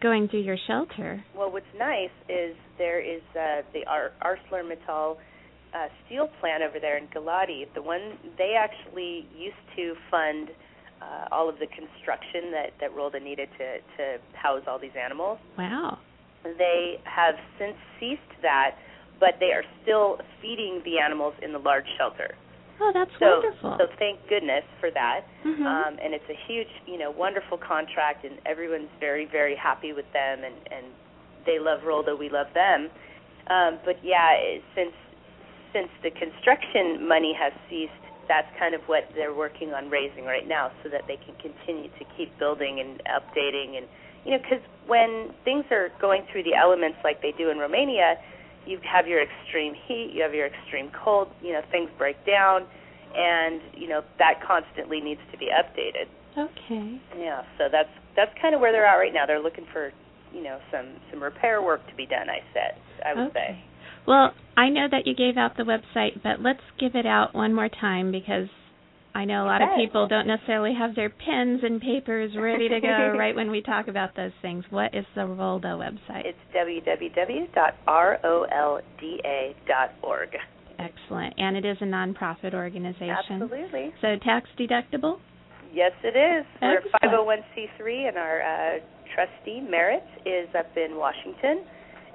going 0.00 0.28
through 0.28 0.40
your 0.40 0.56
shelter. 0.56 1.24
Well, 1.34 1.50
what's 1.50 1.74
nice 1.74 2.10
is 2.28 2.56
there 2.78 3.00
is 3.00 3.22
uh, 3.36 3.62
the 3.72 3.84
Ar- 3.86 4.12
ArcelorMittal 4.22 5.18
uh, 5.74 5.86
steel 6.06 6.28
plant 6.40 6.62
over 6.62 6.78
there 6.80 6.96
in 6.98 7.06
Galati. 7.08 7.64
The 7.74 7.82
one 7.82 8.18
they 8.38 8.54
actually 8.58 9.26
used 9.36 9.56
to 9.76 9.94
fund 10.10 10.50
uh, 11.00 11.34
all 11.34 11.48
of 11.48 11.56
the 11.58 11.66
construction 11.66 12.50
that 12.52 12.70
that 12.80 12.94
Rolda 12.94 13.20
needed 13.22 13.48
to 13.58 13.78
to 13.96 14.18
house 14.34 14.62
all 14.68 14.78
these 14.78 14.96
animals. 15.02 15.38
Wow. 15.58 15.98
They 16.44 16.98
have 17.04 17.34
since 17.58 17.76
ceased 18.00 18.42
that, 18.42 18.76
but 19.20 19.34
they 19.40 19.52
are 19.52 19.62
still 19.82 20.18
feeding 20.40 20.82
the 20.84 20.98
animals 20.98 21.34
in 21.42 21.52
the 21.52 21.58
large 21.58 21.86
shelter. 21.98 22.34
Oh, 22.80 22.90
that's 22.92 23.10
So, 23.20 23.38
wonderful. 23.38 23.76
so 23.78 23.86
thank 23.98 24.18
goodness 24.28 24.64
for 24.80 24.90
that. 24.90 25.20
Mhm. 25.44 25.64
Um, 25.64 25.98
and 26.02 26.14
it's 26.14 26.28
a 26.28 26.34
huge, 26.48 26.66
you 26.86 26.98
know, 26.98 27.12
wonderful 27.12 27.56
contract, 27.58 28.24
and 28.24 28.40
everyone's 28.44 28.90
very, 28.98 29.24
very 29.26 29.54
happy 29.54 29.92
with 29.92 30.10
them, 30.12 30.42
and 30.42 30.54
and 30.72 30.86
they 31.46 31.58
love 31.58 31.80
Rolda, 31.82 32.16
we 32.18 32.28
love 32.28 32.52
them. 32.54 32.90
Um, 33.48 33.78
but 33.84 34.02
yeah, 34.02 34.32
it- 34.32 34.62
since 34.74 34.94
since 35.72 35.88
the 36.02 36.10
construction 36.10 37.06
money 37.06 37.32
has 37.38 37.52
ceased, 37.68 37.92
that's 38.28 38.48
kind 38.58 38.74
of 38.74 38.80
what 38.86 39.08
they're 39.14 39.34
working 39.34 39.74
on 39.74 39.90
raising 39.90 40.24
right 40.24 40.46
now, 40.46 40.70
so 40.82 40.88
that 40.88 41.02
they 41.06 41.16
can 41.16 41.34
continue 41.42 41.90
to 41.98 42.04
keep 42.16 42.36
building 42.38 42.80
and 42.80 43.02
updating, 43.10 43.76
and 43.76 43.86
you 44.24 44.30
know, 44.30 44.38
because 44.38 44.62
when 44.86 45.30
things 45.44 45.64
are 45.70 45.90
going 46.00 46.22
through 46.30 46.44
the 46.44 46.54
elements 46.54 46.98
like 47.02 47.20
they 47.22 47.32
do 47.36 47.50
in 47.50 47.58
Romania, 47.58 48.14
you 48.66 48.78
have 48.84 49.08
your 49.08 49.20
extreme 49.20 49.74
heat, 49.74 50.12
you 50.14 50.22
have 50.22 50.34
your 50.34 50.46
extreme 50.46 50.90
cold, 51.04 51.28
you 51.42 51.52
know, 51.52 51.60
things 51.70 51.90
break 51.98 52.24
down, 52.24 52.64
and 53.14 53.60
you 53.74 53.88
know 53.88 54.02
that 54.18 54.40
constantly 54.46 55.00
needs 55.00 55.20
to 55.32 55.38
be 55.38 55.50
updated. 55.50 56.06
okay. 56.38 57.00
Yeah, 57.18 57.42
so 57.58 57.68
that's 57.70 57.90
that's 58.16 58.32
kind 58.40 58.54
of 58.54 58.60
where 58.60 58.72
they're 58.72 58.86
at 58.86 58.96
right 58.96 59.12
now. 59.12 59.26
They're 59.26 59.42
looking 59.42 59.66
for, 59.72 59.92
you 60.32 60.42
know, 60.42 60.60
some 60.70 60.86
some 61.10 61.22
repair 61.22 61.60
work 61.60 61.86
to 61.88 61.94
be 61.96 62.06
done. 62.06 62.30
I 62.30 62.40
said, 62.54 62.80
I 63.04 63.14
would 63.14 63.30
okay. 63.30 63.58
say. 63.58 63.64
Well, 64.06 64.32
I 64.56 64.68
know 64.68 64.86
that 64.90 65.06
you 65.06 65.14
gave 65.14 65.36
out 65.36 65.56
the 65.56 65.62
website, 65.62 66.22
but 66.22 66.40
let's 66.40 66.60
give 66.78 66.94
it 66.94 67.06
out 67.06 67.34
one 67.34 67.54
more 67.54 67.68
time 67.68 68.12
because 68.12 68.48
I 69.14 69.24
know 69.24 69.44
a 69.44 69.46
lot 69.46 69.62
of 69.62 69.68
people 69.76 70.08
don't 70.08 70.26
necessarily 70.26 70.74
have 70.74 70.94
their 70.94 71.10
pens 71.10 71.60
and 71.62 71.80
papers 71.80 72.32
ready 72.36 72.68
to 72.68 72.80
go 72.80 73.14
right 73.18 73.34
when 73.34 73.50
we 73.50 73.60
talk 73.62 73.88
about 73.88 74.16
those 74.16 74.32
things. 74.40 74.64
What 74.70 74.94
is 74.94 75.04
the 75.14 75.22
Rolda 75.22 75.76
website? 75.76 76.24
It's 76.24 76.38
www.rolda.org. 76.56 77.48
Excellent. 80.78 81.34
And 81.38 81.56
it 81.56 81.64
is 81.64 81.76
a 81.80 81.84
nonprofit 81.84 82.54
organization. 82.54 83.42
Absolutely. 83.42 83.92
So 84.00 84.16
tax 84.24 84.48
deductible? 84.58 85.18
Yes, 85.72 85.92
it 86.02 86.16
is. 86.16 86.44
We're 86.60 86.82
501c3, 87.02 88.08
and 88.08 88.18
our 88.18 88.42
uh, 88.42 88.78
trustee 89.14 89.60
Merritt, 89.60 90.04
is 90.26 90.48
up 90.58 90.76
in 90.76 90.96
Washington. 90.96 91.64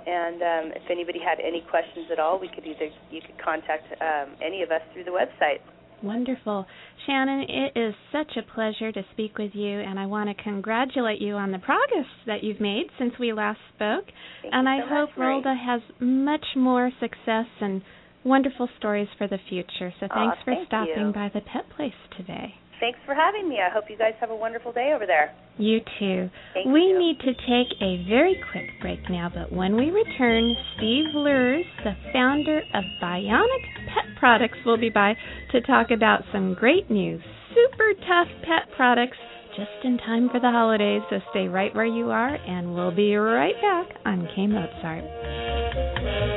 And 0.05 0.41
um, 0.41 0.71
if 0.75 0.83
anybody 0.89 1.19
had 1.19 1.39
any 1.39 1.63
questions 1.69 2.07
at 2.11 2.19
all, 2.19 2.39
we 2.39 2.47
could 2.47 2.65
either 2.65 2.89
you 3.11 3.21
could 3.21 3.37
contact 3.43 3.83
um, 4.01 4.35
any 4.43 4.61
of 4.63 4.71
us 4.71 4.81
through 4.93 5.03
the 5.03 5.11
website. 5.11 5.59
Wonderful. 6.03 6.65
Shannon, 7.05 7.45
it 7.49 7.79
is 7.79 7.95
such 8.11 8.37
a 8.37 8.53
pleasure 8.53 8.91
to 8.91 9.01
speak 9.13 9.37
with 9.37 9.51
you, 9.53 9.79
and 9.79 9.99
I 9.99 10.05
want 10.05 10.29
to 10.29 10.43
congratulate 10.43 11.21
you 11.21 11.33
on 11.33 11.51
the 11.51 11.57
progress 11.57 12.05
that 12.27 12.43
you've 12.43 12.61
made 12.61 12.85
since 12.99 13.13
we 13.19 13.33
last 13.33 13.59
spoke. 13.75 14.05
Thank 14.41 14.53
and 14.53 14.69
I 14.69 14.79
so 14.81 14.87
hope 14.87 15.09
much. 15.17 15.17
Rolda 15.17 15.55
has 15.57 15.81
much 15.99 16.45
more 16.55 16.91
success 16.99 17.47
and 17.61 17.81
wonderful 18.23 18.69
stories 18.77 19.07
for 19.17 19.27
the 19.27 19.39
future. 19.49 19.93
So 19.99 20.07
thanks 20.13 20.37
for 20.43 20.53
thank 20.53 20.67
stopping 20.67 21.07
you. 21.07 21.13
by 21.13 21.31
the 21.33 21.41
Pet 21.41 21.65
Place 21.75 21.93
today. 22.15 22.53
Thanks 22.79 22.99
for 23.05 23.15
having 23.15 23.49
me. 23.49 23.57
I 23.59 23.73
hope 23.73 23.85
you 23.89 23.97
guys 23.97 24.13
have 24.19 24.29
a 24.29 24.35
wonderful 24.35 24.71
day 24.71 24.91
over 24.95 25.05
there. 25.05 25.33
You 25.57 25.79
too. 25.99 26.29
Thank 26.53 26.67
we 26.67 26.81
you. 26.81 26.99
need 26.99 27.19
to 27.19 27.33
take 27.33 27.73
a 27.81 28.05
very 28.07 28.39
quick 28.51 28.69
break 28.81 28.99
now, 29.09 29.31
but 29.33 29.51
when 29.51 29.75
we 29.75 29.89
return, 29.89 30.55
Steve 30.75 31.15
Lurs, 31.15 31.65
the 31.83 31.95
founder 32.13 32.59
of 32.73 32.83
Bionic 33.01 33.63
Pet 33.87 34.05
Products, 34.19 34.57
will 34.65 34.77
be 34.77 34.89
by 34.89 35.15
to 35.51 35.61
talk 35.61 35.89
about 35.89 36.21
some 36.31 36.53
great 36.53 36.91
new, 36.91 37.19
super 37.55 37.93
tough 38.07 38.27
pet 38.43 38.69
products 38.75 39.17
just 39.55 39.83
in 39.83 39.97
time 39.97 40.29
for 40.29 40.39
the 40.39 40.51
holidays. 40.51 41.01
So 41.09 41.17
stay 41.31 41.47
right 41.47 41.73
where 41.73 41.85
you 41.85 42.11
are, 42.11 42.35
and 42.35 42.75
we'll 42.75 42.95
be 42.95 43.15
right 43.15 43.55
back 43.59 43.97
on 44.05 44.27
K 44.35 44.45
Mozart. 44.45 46.36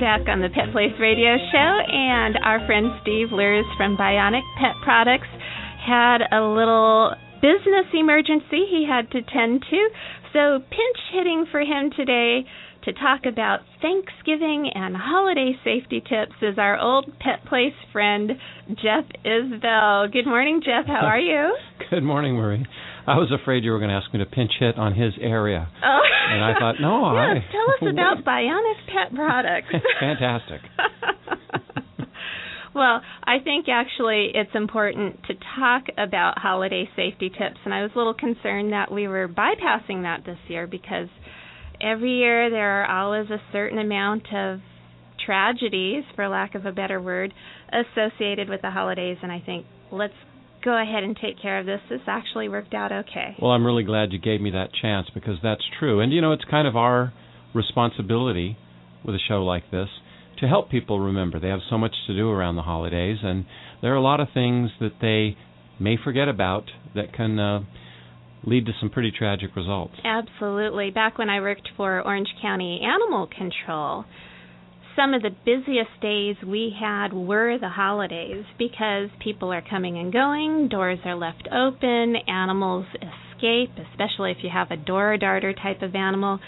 Back 0.00 0.28
on 0.28 0.38
the 0.38 0.48
Pet 0.48 0.70
Place 0.70 0.94
Radio 1.00 1.34
Show, 1.50 1.70
and 1.90 2.38
our 2.44 2.64
friend 2.66 2.86
Steve 3.02 3.34
Lurs 3.34 3.66
from 3.76 3.96
Bionic 3.96 4.46
Pet 4.54 4.78
Products 4.84 5.26
had 5.82 6.22
a 6.30 6.38
little 6.38 7.14
business 7.42 7.90
emergency 7.92 8.62
he 8.70 8.86
had 8.88 9.10
to 9.10 9.22
tend 9.22 9.64
to. 9.70 9.88
So, 10.32 10.60
pinch 10.70 10.98
hitting 11.12 11.46
for 11.50 11.60
him 11.60 11.90
today 11.96 12.46
to 12.84 12.92
talk 12.92 13.22
about 13.26 13.60
Thanksgiving 13.82 14.70
and 14.74 14.96
holiday 14.96 15.52
safety 15.64 16.00
tips 16.00 16.32
is 16.42 16.58
our 16.58 16.78
old 16.78 17.06
Pet 17.18 17.44
Place 17.48 17.74
friend, 17.92 18.32
Jeff 18.68 19.04
Isbell. 19.24 20.12
Good 20.12 20.26
morning, 20.26 20.60
Jeff. 20.64 20.86
How 20.86 21.06
are 21.06 21.18
you? 21.18 21.56
Good 21.90 22.02
morning, 22.04 22.34
Marie. 22.36 22.64
I 23.06 23.16
was 23.16 23.32
afraid 23.32 23.64
you 23.64 23.72
were 23.72 23.78
going 23.78 23.90
to 23.90 23.96
ask 23.96 24.12
me 24.12 24.18
to 24.20 24.26
pinch 24.26 24.52
hit 24.60 24.76
on 24.78 24.94
his 24.94 25.14
area. 25.20 25.68
Oh. 25.84 26.00
And 26.30 26.44
I 26.44 26.52
thought, 26.58 26.74
no, 26.80 27.12
yes, 27.14 27.42
I- 27.48 27.52
tell 27.52 27.88
us 27.88 27.92
about 27.94 28.24
Bionic 28.26 28.86
Pet 28.86 29.14
Products. 29.14 29.68
Fantastic. 29.98 30.60
well, 32.74 33.00
I 33.24 33.38
think 33.42 33.66
actually 33.68 34.30
it's 34.34 34.54
important 34.54 35.22
to 35.24 35.34
talk 35.58 35.84
about 35.96 36.38
holiday 36.38 36.88
safety 36.94 37.30
tips, 37.30 37.58
and 37.64 37.72
I 37.74 37.82
was 37.82 37.90
a 37.94 37.98
little 37.98 38.14
concerned 38.14 38.72
that 38.72 38.92
we 38.92 39.08
were 39.08 39.26
bypassing 39.26 40.02
that 40.02 40.22
this 40.24 40.38
year 40.48 40.66
because 40.66 41.08
every 41.80 42.18
year 42.18 42.50
there 42.50 42.82
are 42.82 42.90
always 42.90 43.30
a 43.30 43.40
certain 43.52 43.78
amount 43.78 44.32
of 44.32 44.60
tragedies, 45.24 46.04
for 46.14 46.28
lack 46.28 46.54
of 46.54 46.64
a 46.64 46.72
better 46.72 47.00
word, 47.00 47.34
associated 47.72 48.48
with 48.48 48.62
the 48.62 48.70
holidays, 48.70 49.18
and 49.22 49.30
I 49.30 49.42
think 49.44 49.66
let's 49.92 50.14
go 50.64 50.80
ahead 50.80 51.04
and 51.04 51.16
take 51.20 51.40
care 51.40 51.60
of 51.60 51.66
this. 51.66 51.80
This 51.88 52.00
actually 52.06 52.48
worked 52.48 52.74
out 52.74 52.90
okay. 52.90 53.36
Well, 53.40 53.52
I'm 53.52 53.64
really 53.64 53.84
glad 53.84 54.12
you 54.12 54.18
gave 54.18 54.40
me 54.40 54.50
that 54.50 54.70
chance 54.80 55.08
because 55.14 55.36
that's 55.42 55.62
true. 55.78 56.00
And, 56.00 56.12
you 56.12 56.20
know, 56.20 56.32
it's 56.32 56.44
kind 56.50 56.66
of 56.66 56.76
our 56.76 57.12
responsibility 57.54 58.56
with 59.04 59.14
a 59.14 59.20
show 59.28 59.44
like 59.44 59.70
this 59.70 59.88
to 60.40 60.46
help 60.48 60.70
people 60.70 61.00
remember. 61.00 61.38
They 61.38 61.48
have 61.48 61.60
so 61.68 61.78
much 61.78 61.94
to 62.06 62.16
do 62.16 62.30
around 62.30 62.56
the 62.56 62.62
holidays, 62.62 63.18
and 63.22 63.44
there 63.82 63.92
are 63.92 63.96
a 63.96 64.02
lot 64.02 64.20
of 64.20 64.28
things 64.32 64.70
that 64.80 64.92
they 65.00 65.36
may 65.80 65.96
forget 66.02 66.28
about 66.28 66.64
that 66.94 67.12
can 67.12 67.38
uh, 67.38 67.60
lead 68.44 68.66
to 68.66 68.72
some 68.80 68.90
pretty 68.90 69.10
tragic 69.10 69.54
results. 69.56 69.94
Absolutely. 70.04 70.90
Back 70.90 71.18
when 71.18 71.28
I 71.28 71.40
worked 71.40 71.68
for 71.76 72.00
Orange 72.02 72.28
County 72.40 72.80
Animal 72.82 73.26
Control, 73.26 74.04
some 74.98 75.14
of 75.14 75.22
the 75.22 75.30
busiest 75.44 76.00
days 76.02 76.36
we 76.44 76.74
had 76.78 77.12
were 77.12 77.56
the 77.58 77.68
holidays 77.68 78.44
because 78.58 79.08
people 79.22 79.52
are 79.52 79.62
coming 79.62 79.96
and 79.96 80.12
going, 80.12 80.68
doors 80.68 80.98
are 81.04 81.14
left 81.14 81.48
open, 81.52 82.16
animals 82.26 82.84
escape, 82.96 83.70
especially 83.92 84.32
if 84.32 84.38
you 84.42 84.50
have 84.52 84.70
a 84.72 84.76
door 84.76 85.16
darter 85.16 85.52
type 85.52 85.82
of 85.82 85.94
animal. 85.94 86.40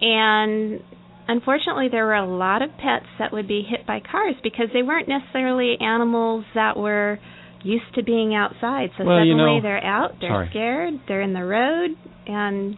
And 0.00 0.80
unfortunately, 1.28 1.88
there 1.92 2.04
were 2.04 2.16
a 2.16 2.26
lot 2.26 2.62
of 2.62 2.70
pets 2.70 3.06
that 3.20 3.32
would 3.32 3.46
be 3.46 3.62
hit 3.62 3.86
by 3.86 4.00
cars 4.00 4.34
because 4.42 4.66
they 4.74 4.82
weren't 4.82 5.08
necessarily 5.08 5.76
animals 5.80 6.44
that 6.56 6.76
were 6.76 7.20
used 7.62 7.94
to 7.94 8.02
being 8.02 8.34
outside. 8.34 8.90
So 8.98 9.04
Well, 9.04 9.18
suddenly 9.20 9.28
you 9.28 9.36
know- 9.36 9.60
they're 9.60 9.84
out, 9.84 10.20
they're 10.20 10.30
Sorry. 10.30 10.48
scared, 10.50 11.00
they're 11.08 11.22
in 11.22 11.32
the 11.32 11.44
road, 11.44 11.96
and 12.26 12.76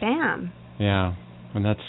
bam. 0.00 0.52
Yeah, 0.78 1.14
and 1.54 1.64
that's 1.64 1.80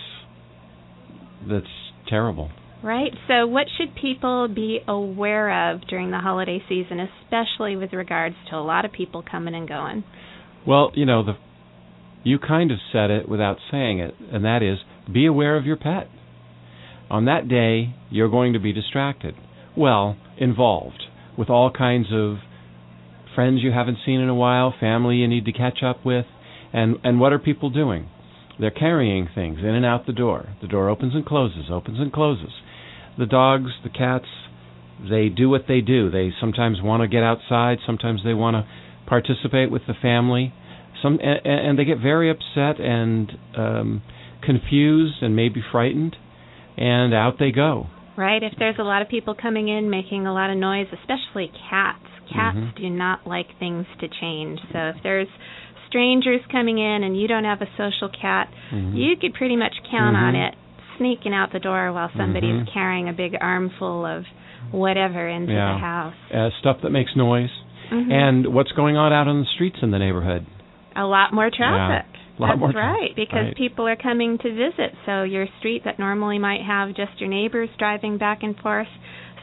that's 1.47 1.91
terrible. 2.07 2.49
Right. 2.81 3.13
So, 3.27 3.45
what 3.45 3.67
should 3.77 3.93
people 3.95 4.47
be 4.47 4.79
aware 4.87 5.71
of 5.73 5.81
during 5.87 6.11
the 6.11 6.19
holiday 6.19 6.63
season, 6.69 6.99
especially 6.99 7.75
with 7.75 7.91
regards 7.93 8.35
to 8.49 8.55
a 8.55 8.63
lot 8.63 8.85
of 8.85 8.91
people 8.91 9.21
coming 9.21 9.53
and 9.53 9.67
going? 9.67 10.03
Well, 10.65 10.91
you 10.95 11.05
know, 11.05 11.23
the 11.23 11.35
you 12.23 12.39
kind 12.39 12.71
of 12.71 12.77
said 12.91 13.09
it 13.11 13.27
without 13.29 13.57
saying 13.71 13.99
it, 13.99 14.15
and 14.31 14.43
that 14.45 14.61
is 14.63 14.79
be 15.11 15.25
aware 15.25 15.55
of 15.57 15.65
your 15.65 15.77
pet. 15.77 16.07
On 17.09 17.25
that 17.25 17.47
day, 17.47 17.95
you're 18.09 18.29
going 18.29 18.53
to 18.53 18.59
be 18.59 18.71
distracted. 18.71 19.35
Well, 19.75 20.15
involved 20.37 21.03
with 21.39 21.49
all 21.49 21.71
kinds 21.71 22.07
of 22.11 22.35
friends 23.33 23.61
you 23.63 23.71
haven't 23.71 23.97
seen 24.05 24.19
in 24.19 24.27
a 24.27 24.35
while, 24.35 24.73
family 24.77 25.15
you 25.15 25.27
need 25.27 25.45
to 25.45 25.53
catch 25.53 25.81
up 25.81 26.05
with, 26.05 26.25
and 26.73 26.97
and 27.05 27.17
what 27.17 27.31
are 27.31 27.39
people 27.39 27.69
doing? 27.69 28.09
They're 28.59 28.69
carrying 28.69 29.29
things 29.33 29.59
in 29.59 29.73
and 29.73 29.85
out 29.85 30.05
the 30.05 30.11
door. 30.11 30.49
The 30.61 30.67
door 30.67 30.89
opens 30.89 31.15
and 31.15 31.25
closes, 31.25 31.67
opens 31.71 31.97
and 31.97 32.11
closes. 32.11 32.51
The 33.17 33.25
dogs, 33.25 33.71
the 33.83 33.89
cats, 33.89 34.25
they 35.09 35.29
do 35.29 35.49
what 35.49 35.63
they 35.65 35.79
do. 35.79 36.11
They 36.11 36.31
sometimes 36.41 36.81
want 36.81 37.01
to 37.03 37.07
get 37.07 37.23
outside, 37.23 37.77
sometimes 37.85 38.19
they 38.25 38.33
want 38.33 38.55
to 38.55 38.67
participate 39.07 39.71
with 39.71 39.83
the 39.87 39.95
family. 40.01 40.53
Some 41.01 41.19
and, 41.23 41.39
and 41.45 41.79
they 41.79 41.85
get 41.85 41.99
very 41.99 42.29
upset 42.29 42.81
and 42.81 43.31
um 43.55 44.01
confused 44.43 45.21
and 45.21 45.35
maybe 45.35 45.63
frightened 45.71 46.17
and 46.77 47.13
out 47.13 47.39
they 47.39 47.51
go. 47.51 47.87
Right. 48.19 48.43
If 48.43 48.51
there's 48.59 48.75
a 48.79 48.83
lot 48.83 49.01
of 49.01 49.07
people 49.07 49.33
coming 49.33 49.69
in 49.69 49.89
making 49.89 50.27
a 50.27 50.33
lot 50.33 50.49
of 50.49 50.57
noise, 50.57 50.87
especially 50.91 51.49
cats, 51.69 52.03
cats 52.29 52.57
Mhm. 52.57 52.75
do 52.75 52.89
not 52.89 53.25
like 53.25 53.47
things 53.59 53.85
to 53.99 54.09
change. 54.09 54.59
So 54.73 54.89
if 54.89 55.01
there's 55.03 55.29
strangers 55.87 56.41
coming 56.51 56.77
in 56.79 57.03
and 57.03 57.17
you 57.19 57.29
don't 57.29 57.45
have 57.45 57.61
a 57.61 57.67
social 57.77 58.09
cat, 58.09 58.49
Mhm. 58.71 58.93
you 58.93 59.15
could 59.15 59.33
pretty 59.35 59.55
much 59.55 59.73
count 59.89 60.17
on 60.17 60.33
Mhm. 60.33 60.49
it 60.49 60.55
sneaking 60.97 61.33
out 61.33 61.51
the 61.51 61.59
door 61.61 61.93
while 61.93 62.11
somebody's 62.17 62.63
Mhm. 62.63 62.67
carrying 62.73 63.07
a 63.07 63.13
big 63.13 63.37
armful 63.39 64.05
of 64.05 64.27
whatever 64.71 65.25
into 65.25 65.53
Yeah. 65.53 65.71
the 65.71 65.77
house. 65.79 66.13
uh, 66.33 66.49
stuff 66.59 66.81
that 66.81 66.91
makes 66.91 67.15
noise, 67.15 67.49
Mhm. 67.89 68.11
and 68.11 68.47
what's 68.53 68.73
going 68.73 68.97
on 68.97 69.13
out 69.13 69.29
on 69.29 69.39
the 69.39 69.45
streets 69.45 69.81
in 69.81 69.91
the 69.91 69.99
neighborhood. 69.99 70.45
a 70.95 71.05
lot 71.05 71.31
more 71.31 71.49
traffic. 71.49 72.05
That's 72.61 72.75
right, 72.75 73.15
because 73.15 73.45
right. 73.47 73.57
people 73.57 73.87
are 73.87 73.95
coming 73.95 74.37
to 74.37 74.49
visit. 74.49 74.95
So 75.05 75.23
your 75.23 75.47
street 75.59 75.83
that 75.85 75.99
normally 75.99 76.39
might 76.39 76.61
have 76.65 76.89
just 76.89 77.19
your 77.19 77.29
neighbors 77.29 77.69
driving 77.77 78.17
back 78.17 78.39
and 78.43 78.55
forth 78.57 78.87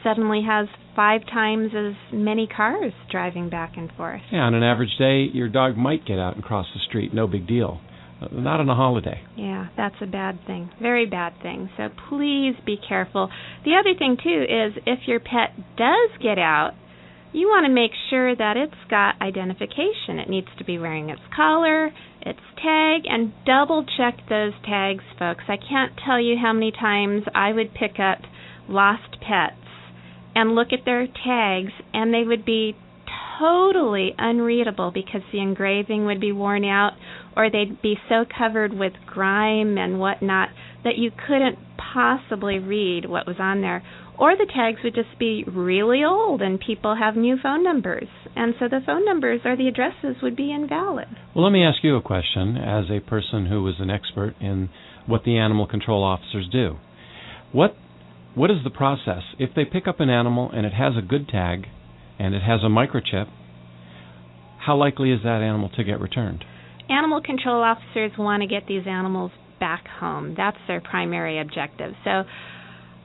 suddenly 0.03 0.41
has 0.47 0.67
five 0.95 1.21
times 1.31 1.71
as 1.75 1.93
many 2.11 2.47
cars 2.47 2.93
driving 3.11 3.49
back 3.49 3.73
and 3.77 3.91
forth. 3.93 4.21
Yeah, 4.31 4.39
on 4.39 4.53
an 4.53 4.63
average 4.63 4.97
day, 4.97 5.27
your 5.31 5.49
dog 5.49 5.77
might 5.77 6.05
get 6.05 6.17
out 6.17 6.35
and 6.35 6.43
cross 6.43 6.65
the 6.73 6.79
street, 6.87 7.13
no 7.13 7.27
big 7.27 7.47
deal. 7.47 7.81
Uh, 8.19 8.27
not 8.31 8.59
on 8.59 8.67
a 8.67 8.75
holiday. 8.75 9.21
Yeah, 9.35 9.67
that's 9.77 9.95
a 10.01 10.07
bad 10.07 10.39
thing. 10.47 10.71
Very 10.81 11.05
bad 11.05 11.33
thing. 11.43 11.69
So 11.77 11.89
please 12.09 12.55
be 12.65 12.77
careful. 12.77 13.29
The 13.63 13.75
other 13.79 13.97
thing 13.97 14.17
too 14.21 14.43
is 14.43 14.81
if 14.87 15.07
your 15.07 15.19
pet 15.19 15.53
does 15.77 16.09
get 16.21 16.39
out, 16.39 16.71
you 17.37 17.47
want 17.47 17.65
to 17.65 17.71
make 17.71 17.91
sure 18.09 18.35
that 18.35 18.57
it's 18.57 18.89
got 18.89 19.21
identification. 19.21 20.19
It 20.19 20.29
needs 20.29 20.47
to 20.57 20.65
be 20.65 20.79
wearing 20.79 21.09
its 21.09 21.21
collar, 21.35 21.91
its 22.21 22.39
tag, 22.55 23.03
and 23.05 23.31
double 23.45 23.85
check 23.97 24.17
those 24.27 24.53
tags, 24.65 25.03
folks. 25.19 25.43
I 25.47 25.57
can't 25.57 25.93
tell 26.03 26.19
you 26.19 26.35
how 26.41 26.51
many 26.51 26.71
times 26.71 27.23
I 27.35 27.53
would 27.53 27.73
pick 27.73 27.99
up 27.99 28.19
lost 28.67 29.21
pets 29.21 29.55
and 30.35 30.55
look 30.55 30.69
at 30.71 30.85
their 30.85 31.07
tags 31.07 31.71
and 31.93 32.13
they 32.13 32.23
would 32.23 32.45
be 32.45 32.75
totally 33.39 34.13
unreadable 34.17 34.91
because 34.91 35.21
the 35.31 35.39
engraving 35.39 36.05
would 36.05 36.19
be 36.19 36.31
worn 36.31 36.65
out 36.65 36.93
or 37.35 37.49
they'd 37.49 37.81
be 37.81 37.95
so 38.09 38.25
covered 38.37 38.73
with 38.73 38.93
grime 39.05 39.77
and 39.77 39.99
whatnot 39.99 40.49
that 40.83 40.97
you 40.97 41.11
couldn't 41.27 41.57
possibly 41.93 42.59
read 42.59 43.07
what 43.07 43.27
was 43.27 43.37
on 43.39 43.61
there. 43.61 43.83
Or 44.19 44.35
the 44.35 44.47
tags 44.51 44.79
would 44.83 44.95
just 44.95 45.19
be 45.19 45.43
really 45.47 46.03
old 46.03 46.41
and 46.41 46.59
people 46.59 46.95
have 46.95 47.15
new 47.15 47.37
phone 47.41 47.63
numbers. 47.63 48.07
And 48.35 48.55
so 48.59 48.67
the 48.67 48.79
phone 48.83 49.05
numbers 49.05 49.41
or 49.45 49.55
the 49.55 49.67
addresses 49.67 50.21
would 50.23 50.35
be 50.35 50.51
invalid. 50.51 51.07
Well, 51.35 51.43
let 51.43 51.51
me 51.51 51.63
ask 51.63 51.83
you 51.83 51.95
a 51.95 52.01
question 52.01 52.57
as 52.57 52.85
a 52.89 52.99
person 52.99 53.45
who 53.45 53.67
is 53.67 53.75
an 53.79 53.91
expert 53.91 54.35
in 54.41 54.69
what 55.05 55.23
the 55.23 55.37
animal 55.37 55.67
control 55.67 56.03
officers 56.03 56.47
do. 56.51 56.77
What 57.51 57.75
what 58.33 58.51
is 58.51 58.57
the 58.63 58.69
process 58.69 59.23
if 59.39 59.49
they 59.55 59.65
pick 59.65 59.87
up 59.87 59.99
an 59.99 60.09
animal 60.09 60.51
and 60.51 60.65
it 60.65 60.73
has 60.73 60.93
a 60.95 61.01
good 61.01 61.27
tag 61.27 61.65
and 62.19 62.35
it 62.35 62.41
has 62.41 62.61
a 62.63 62.67
microchip? 62.67 63.27
How 64.59 64.75
likely 64.75 65.11
is 65.11 65.21
that 65.23 65.41
animal 65.41 65.69
to 65.75 65.83
get 65.83 65.99
returned? 65.99 66.43
Animal 66.89 67.21
control 67.21 67.63
officers 67.63 68.11
want 68.17 68.41
to 68.41 68.47
get 68.47 68.67
these 68.67 68.83
animals 68.87 69.31
back 69.59 69.85
home. 69.87 70.35
That's 70.37 70.57
their 70.67 70.81
primary 70.81 71.39
objective. 71.39 71.93
So 72.03 72.23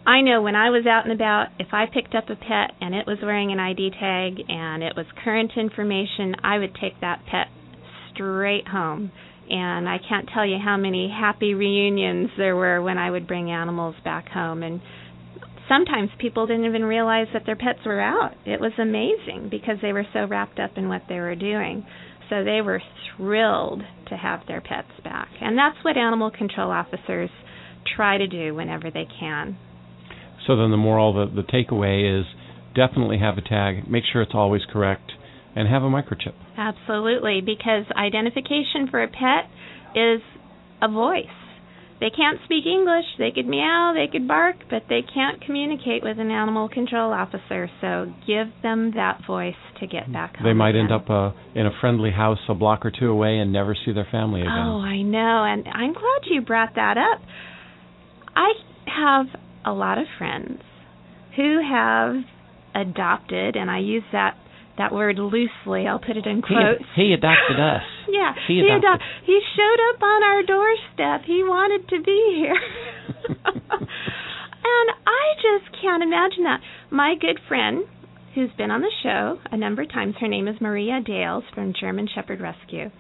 I 0.04 0.20
know 0.20 0.42
when 0.42 0.56
I 0.56 0.70
was 0.70 0.84
out 0.84 1.04
and 1.04 1.12
about, 1.12 1.48
if 1.60 1.68
I 1.72 1.86
picked 1.86 2.16
up 2.16 2.28
a 2.28 2.34
pet 2.34 2.72
and 2.80 2.92
it 2.92 3.06
was 3.06 3.18
wearing 3.22 3.52
an 3.52 3.60
ID 3.60 3.90
tag 3.90 4.44
and 4.48 4.82
it 4.82 4.94
was 4.96 5.06
current 5.22 5.52
information, 5.56 6.34
I 6.42 6.58
would 6.58 6.74
take 6.74 7.00
that 7.00 7.22
pet 7.30 7.46
straight 8.12 8.66
home. 8.66 9.12
And 9.48 9.88
I 9.88 9.98
can't 9.98 10.28
tell 10.32 10.44
you 10.44 10.58
how 10.62 10.76
many 10.76 11.08
happy 11.08 11.54
reunions 11.54 12.30
there 12.36 12.56
were 12.56 12.82
when 12.82 12.98
I 12.98 13.12
would 13.12 13.28
bring 13.28 13.52
animals 13.52 13.94
back 14.04 14.28
home. 14.28 14.64
And 14.64 14.80
sometimes 15.68 16.10
people 16.18 16.48
didn't 16.48 16.64
even 16.64 16.84
realize 16.84 17.28
that 17.32 17.46
their 17.46 17.56
pets 17.56 17.80
were 17.86 18.00
out. 18.00 18.34
It 18.44 18.60
was 18.60 18.72
amazing 18.78 19.50
because 19.50 19.76
they 19.82 19.92
were 19.92 20.06
so 20.12 20.26
wrapped 20.26 20.58
up 20.58 20.72
in 20.76 20.88
what 20.88 21.02
they 21.08 21.20
were 21.20 21.36
doing. 21.36 21.86
So 22.28 22.42
they 22.42 22.60
were 22.60 22.82
thrilled 23.16 23.82
to 24.08 24.16
have 24.16 24.40
their 24.48 24.62
pets 24.62 24.90
back. 25.04 25.28
And 25.40 25.56
that's 25.56 25.76
what 25.84 25.96
animal 25.96 26.32
control 26.32 26.72
officers 26.72 27.30
try 27.94 28.18
to 28.18 28.26
do 28.26 28.52
whenever 28.52 28.90
they 28.90 29.06
can. 29.20 29.58
So 30.46 30.56
then 30.56 30.70
the 30.70 30.76
moral, 30.76 31.12
the, 31.12 31.42
the 31.42 31.42
takeaway 31.42 32.20
is 32.20 32.26
definitely 32.74 33.18
have 33.18 33.38
a 33.38 33.42
tag, 33.42 33.88
make 33.88 34.04
sure 34.12 34.22
it's 34.22 34.34
always 34.34 34.62
correct, 34.72 35.12
and 35.54 35.68
have 35.68 35.82
a 35.82 35.88
microchip. 35.88 36.34
Absolutely, 36.56 37.40
because 37.40 37.84
identification 37.96 38.88
for 38.90 39.02
a 39.02 39.08
pet 39.08 39.50
is 39.94 40.20
a 40.80 40.88
voice. 40.88 41.26
They 42.00 42.10
can't 42.10 42.40
speak 42.44 42.66
English. 42.66 43.04
They 43.16 43.30
could 43.30 43.46
meow, 43.46 43.92
they 43.94 44.10
could 44.10 44.26
bark, 44.26 44.56
but 44.68 44.82
they 44.88 45.02
can't 45.02 45.40
communicate 45.40 46.02
with 46.02 46.18
an 46.18 46.32
animal 46.32 46.68
control 46.68 47.12
officer. 47.12 47.70
So 47.80 48.12
give 48.26 48.48
them 48.60 48.92
that 48.96 49.20
voice 49.24 49.54
to 49.78 49.86
get 49.86 50.12
back 50.12 50.34
home. 50.34 50.44
They 50.44 50.52
might 50.52 50.74
end 50.74 50.90
up 50.90 51.08
uh, 51.08 51.30
in 51.54 51.66
a 51.66 51.70
friendly 51.80 52.10
house 52.10 52.40
a 52.48 52.54
block 52.54 52.84
or 52.84 52.90
two 52.90 53.08
away 53.08 53.38
and 53.38 53.52
never 53.52 53.76
see 53.84 53.92
their 53.92 54.08
family 54.10 54.40
again. 54.40 54.50
Oh, 54.52 54.80
I 54.80 55.02
know, 55.02 55.44
and 55.44 55.64
I'm 55.68 55.92
glad 55.92 56.26
you 56.28 56.40
brought 56.40 56.74
that 56.74 56.96
up. 56.98 57.20
I 58.34 58.50
have 58.86 59.26
a 59.64 59.72
lot 59.72 59.98
of 59.98 60.04
friends 60.18 60.60
who 61.36 61.60
have 61.62 62.16
adopted, 62.74 63.56
and 63.56 63.70
I 63.70 63.78
use 63.78 64.04
that 64.12 64.36
that 64.78 64.92
word 64.92 65.18
loosely. 65.18 65.86
I'll 65.86 65.98
put 65.98 66.16
it 66.16 66.24
in 66.26 66.40
quotes. 66.40 66.82
he 66.96 67.12
adopted 67.12 67.60
us. 67.60 67.82
Yeah, 68.08 68.32
He 68.48 68.54
he, 68.54 68.60
adopted. 68.68 69.00
ado- 69.00 69.04
he 69.26 69.40
showed 69.56 69.80
up 69.94 70.02
on 70.02 70.22
our 70.22 70.42
doorstep. 70.42 71.24
He 71.26 71.42
wanted 71.44 71.88
to 71.88 72.02
be 72.02 72.34
here. 72.44 72.56
and 73.70 74.90
I 75.06 75.24
just 75.40 75.80
can't 75.80 76.02
imagine 76.02 76.44
that. 76.44 76.60
My 76.90 77.14
good 77.18 77.38
friend, 77.48 77.84
who's 78.34 78.50
been 78.58 78.70
on 78.70 78.80
the 78.82 78.90
show 79.02 79.38
a 79.50 79.56
number 79.56 79.82
of 79.82 79.90
times, 79.92 80.14
her 80.20 80.28
name 80.28 80.48
is 80.48 80.56
Maria 80.60 81.00
Dales 81.04 81.44
from 81.54 81.72
German 81.78 82.08
Shepherd 82.12 82.40
Rescue. 82.40 82.90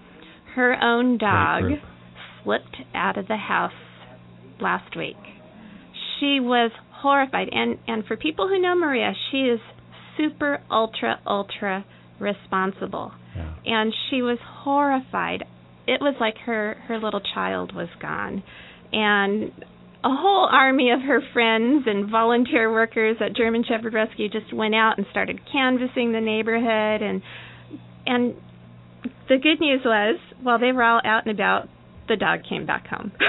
Her 0.54 0.76
own 0.82 1.18
dog 1.18 1.64
slipped 2.42 2.76
out 2.94 3.18
of 3.18 3.28
the 3.28 3.36
house 3.36 3.72
last 4.60 4.96
week. 4.96 5.16
She 6.22 6.38
was 6.38 6.70
horrified. 6.92 7.48
And, 7.50 7.78
and 7.88 8.04
for 8.06 8.16
people 8.16 8.46
who 8.48 8.60
know 8.60 8.76
Maria, 8.76 9.12
she 9.30 9.38
is 9.38 9.58
super, 10.16 10.60
ultra, 10.70 11.18
ultra 11.26 11.84
responsible 12.20 13.10
Yeah. 13.36 13.54
and 13.66 13.92
she 14.08 14.22
was 14.22 14.38
horrified. 14.40 15.42
It 15.88 16.00
was 16.00 16.14
like 16.20 16.36
her 16.46 16.76
her 16.86 16.98
little 17.00 17.20
child 17.34 17.74
was 17.74 17.88
gone, 18.00 18.44
and 18.92 19.50
a 20.04 20.14
whole 20.14 20.48
army 20.52 20.90
of 20.92 21.00
her 21.00 21.20
friends 21.32 21.84
and 21.86 22.08
volunteer 22.08 22.70
workers 22.70 23.16
at 23.20 23.34
German 23.34 23.64
Shepherd 23.64 23.92
Rescue 23.92 24.28
just 24.28 24.52
went 24.52 24.76
out 24.76 24.98
and 24.98 25.06
started 25.10 25.40
canvassing 25.50 26.12
the 26.12 26.20
neighborhood 26.20 27.02
and 27.02 27.22
and 28.06 28.34
the 29.28 29.38
good 29.38 29.58
news 29.60 29.80
was 29.84 30.20
while 30.42 30.60
they 30.60 30.70
were 30.70 30.84
all 30.84 31.00
out 31.04 31.26
and 31.26 31.34
about, 31.34 31.68
the 32.08 32.14
dog 32.16 32.40
came 32.48 32.64
back 32.66 32.86
home. 32.86 33.10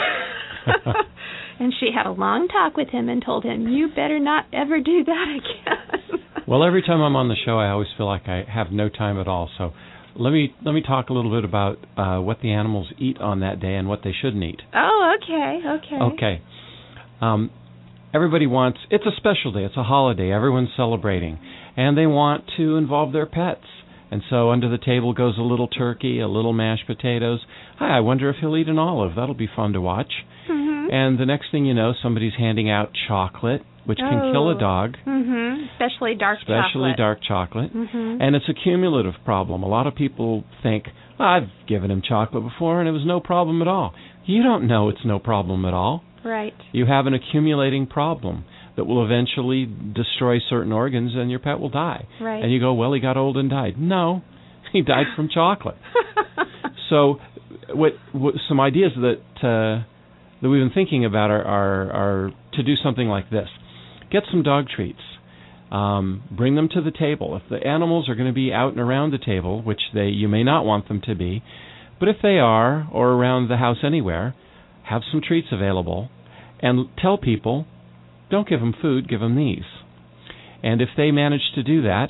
and 1.63 1.73
she 1.80 1.89
had 1.95 2.06
a 2.06 2.12
long 2.12 2.47
talk 2.47 2.76
with 2.78 2.89
him 2.89 3.10
and 3.10 3.23
told 3.23 3.43
him, 3.43 3.67
"You 3.67 3.88
better 3.88 4.19
not 4.19 4.45
ever 4.54 4.80
do 4.80 5.04
that 5.06 5.28
again." 5.38 6.19
Well, 6.45 6.65
every 6.65 6.82
time 6.82 6.99
I'm 6.99 7.15
on 7.15 7.30
the 7.30 7.38
show, 7.45 7.58
I 7.58 7.69
always 7.69 7.88
feel 7.95 8.06
like 8.06 8.28
I 8.28 8.43
have 8.54 8.67
no 8.69 8.89
time 8.89 9.17
at 9.17 9.30
all. 9.30 9.49
So 9.58 9.71
let 10.17 10.32
me 10.32 10.54
let 10.65 10.73
me 10.73 10.82
talk 10.82 11.10
a 11.10 11.13
little 11.13 11.32
bit 11.32 11.45
about 11.45 11.78
uh, 11.95 12.19
what 12.19 12.41
the 12.41 12.52
animals 12.52 12.91
eat 12.99 13.17
on 13.21 13.39
that 13.39 13.62
day 13.62 13.76
and 13.76 13.88
what 13.88 14.02
they 14.04 14.12
shouldn't 14.12 14.43
eat. 14.43 14.60
oh, 14.76 15.15
okay, 15.23 15.62
okay. 15.78 16.04
Okay. 16.13 16.41
Um, 17.21 17.49
everybody 18.13 18.45
wants. 18.45 18.80
It's 18.91 19.06
a 19.06 19.15
special 19.15 19.54
day. 19.54 19.63
It's 19.63 19.78
a 19.78 19.84
holiday. 19.84 20.34
Everyone's 20.34 20.69
celebrating, 20.76 21.39
and 21.78 21.97
they 21.97 22.08
want 22.08 22.43
to 22.58 22.76
involve 22.76 23.13
their 23.13 23.26
pets. 23.26 23.63
And 24.12 24.21
so 24.30 24.52
under 24.52 24.69
the 24.69 24.78
table 24.78 25.13
goes 25.13 25.38
a 25.38 25.41
little 25.41 25.69
turkey, 25.69 26.19
a 26.19 26.28
little 26.28 26.52
mashed 26.54 26.86
potatoes. 26.88 27.39
Hi, 27.80 27.97
I 27.97 27.99
wonder 28.02 28.30
if 28.30 28.36
he'll 28.41 28.58
eat 28.58 28.67
an 28.67 28.78
olive. 28.78 29.15
That'll 29.15 29.34
be 29.34 29.49
fun 29.56 29.71
to 29.73 29.82
watch. 29.82 30.12
Mhm. 30.89 30.93
And 30.93 31.17
the 31.17 31.25
next 31.25 31.51
thing 31.51 31.65
you 31.65 31.73
know, 31.73 31.93
somebody's 32.01 32.33
handing 32.35 32.69
out 32.69 32.91
chocolate 33.07 33.63
which 33.85 33.97
can 33.99 34.31
kill 34.31 34.49
a 34.49 34.55
Oh. 34.55 34.57
dog, 34.57 34.95
Mhm. 35.05 35.67
Especially 35.71 36.15
dark 36.15 36.39
especially 36.39 36.91
chocolate. 36.91 36.97
dark 36.97 37.21
chocolate. 37.21 37.73
Mhm. 37.75 38.17
And 38.21 38.33
it's 38.33 38.47
a 38.47 38.53
cumulative 38.53 39.15
problem. 39.25 39.61
A 39.61 39.67
lot 39.67 39.87
of 39.87 39.93
people 39.93 40.45
think, 40.61 40.89
"Oh, 41.19 41.25
I've 41.25 41.49
given 41.67 41.91
him 41.91 42.01
chocolate 42.01 42.43
before 42.45 42.79
and 42.79 42.87
it 42.87 42.93
was 42.93 43.03
no 43.05 43.19
problem 43.19 43.61
at 43.61 43.67
all. 43.67 43.93
You 44.25 44.41
don't 44.41 44.67
know 44.67 44.87
it's 44.87 45.03
no 45.03 45.19
problem 45.19 45.65
at 45.65 45.73
all. 45.73 46.03
right. 46.23 46.53
You 46.71 46.85
have 46.85 47.05
an 47.07 47.13
accumulating 47.13 47.85
problem 47.85 48.45
that 48.77 48.85
will 48.87 49.03
eventually 49.03 49.67
destroy 49.91 50.39
certain 50.39 50.71
organs 50.71 51.13
and 51.15 51.29
your 51.29 51.39
pet 51.39 51.59
will 51.59 51.67
die. 51.67 52.05
Right. 52.21 52.41
And 52.41 52.49
you 52.53 52.61
go, 52.61 52.71
well, 52.73 52.93
he 52.93 53.01
got 53.01 53.17
old 53.17 53.35
and 53.35 53.49
died. 53.49 53.75
No, 53.77 54.21
he 54.71 54.81
died 54.81 55.07
from 55.17 55.27
chocolate. 55.27 55.75
So, 56.89 57.19
what, 57.73 57.93
what 58.11 58.35
some 58.47 58.59
ideas 58.59 58.93
that 58.95 59.19
uh, 59.43 59.83
that 60.43 60.49
we've 60.49 60.62
been 60.62 60.73
thinking 60.73 61.06
about 61.06 61.32
are, 61.32 61.43
are 61.43 61.91
are 61.91 62.32
to 62.53 62.63
do 62.63 62.75
something 62.75 63.08
like 63.08 63.29
this: 63.32 63.47
get 64.12 64.23
some 64.29 64.43
dog 64.43 64.67
treats, 64.67 64.99
um, 65.71 66.21
bring 66.29 66.56
them 66.56 66.67
to 66.69 66.82
the 66.82 66.91
table. 66.91 67.36
If 67.38 67.49
the 67.49 67.65
animals 67.65 68.10
are 68.10 68.15
going 68.15 68.27
to 68.27 68.34
be 68.34 68.51
out 68.51 68.73
and 68.73 68.82
around 68.82 69.12
the 69.12 69.25
table, 69.25 69.62
which 69.62 69.79
they 69.93 70.08
you 70.08 70.27
may 70.27 70.43
not 70.43 70.65
want 70.65 70.89
them 70.89 71.01
to 71.06 71.15
be, 71.15 71.41
but 71.97 72.10
if 72.10 72.17
they 72.21 72.39
are, 72.39 72.89
or 72.91 73.12
around 73.13 73.47
the 73.47 73.56
house 73.56 73.77
anywhere, 73.86 74.36
have 74.84 75.01
some 75.10 75.21
treats 75.25 75.47
available, 75.49 76.10
and 76.62 76.88
tell 77.01 77.17
people, 77.17 77.65
don't 78.29 78.47
give 78.47 78.60
them 78.60 78.75
food, 78.82 79.08
give 79.08 79.21
them 79.21 79.38
these. 79.38 79.63
And 80.62 80.82
if 80.82 80.89
they 80.97 81.12
manage 81.12 81.53
to 81.56 81.63
do 81.63 81.84
that, 81.84 82.10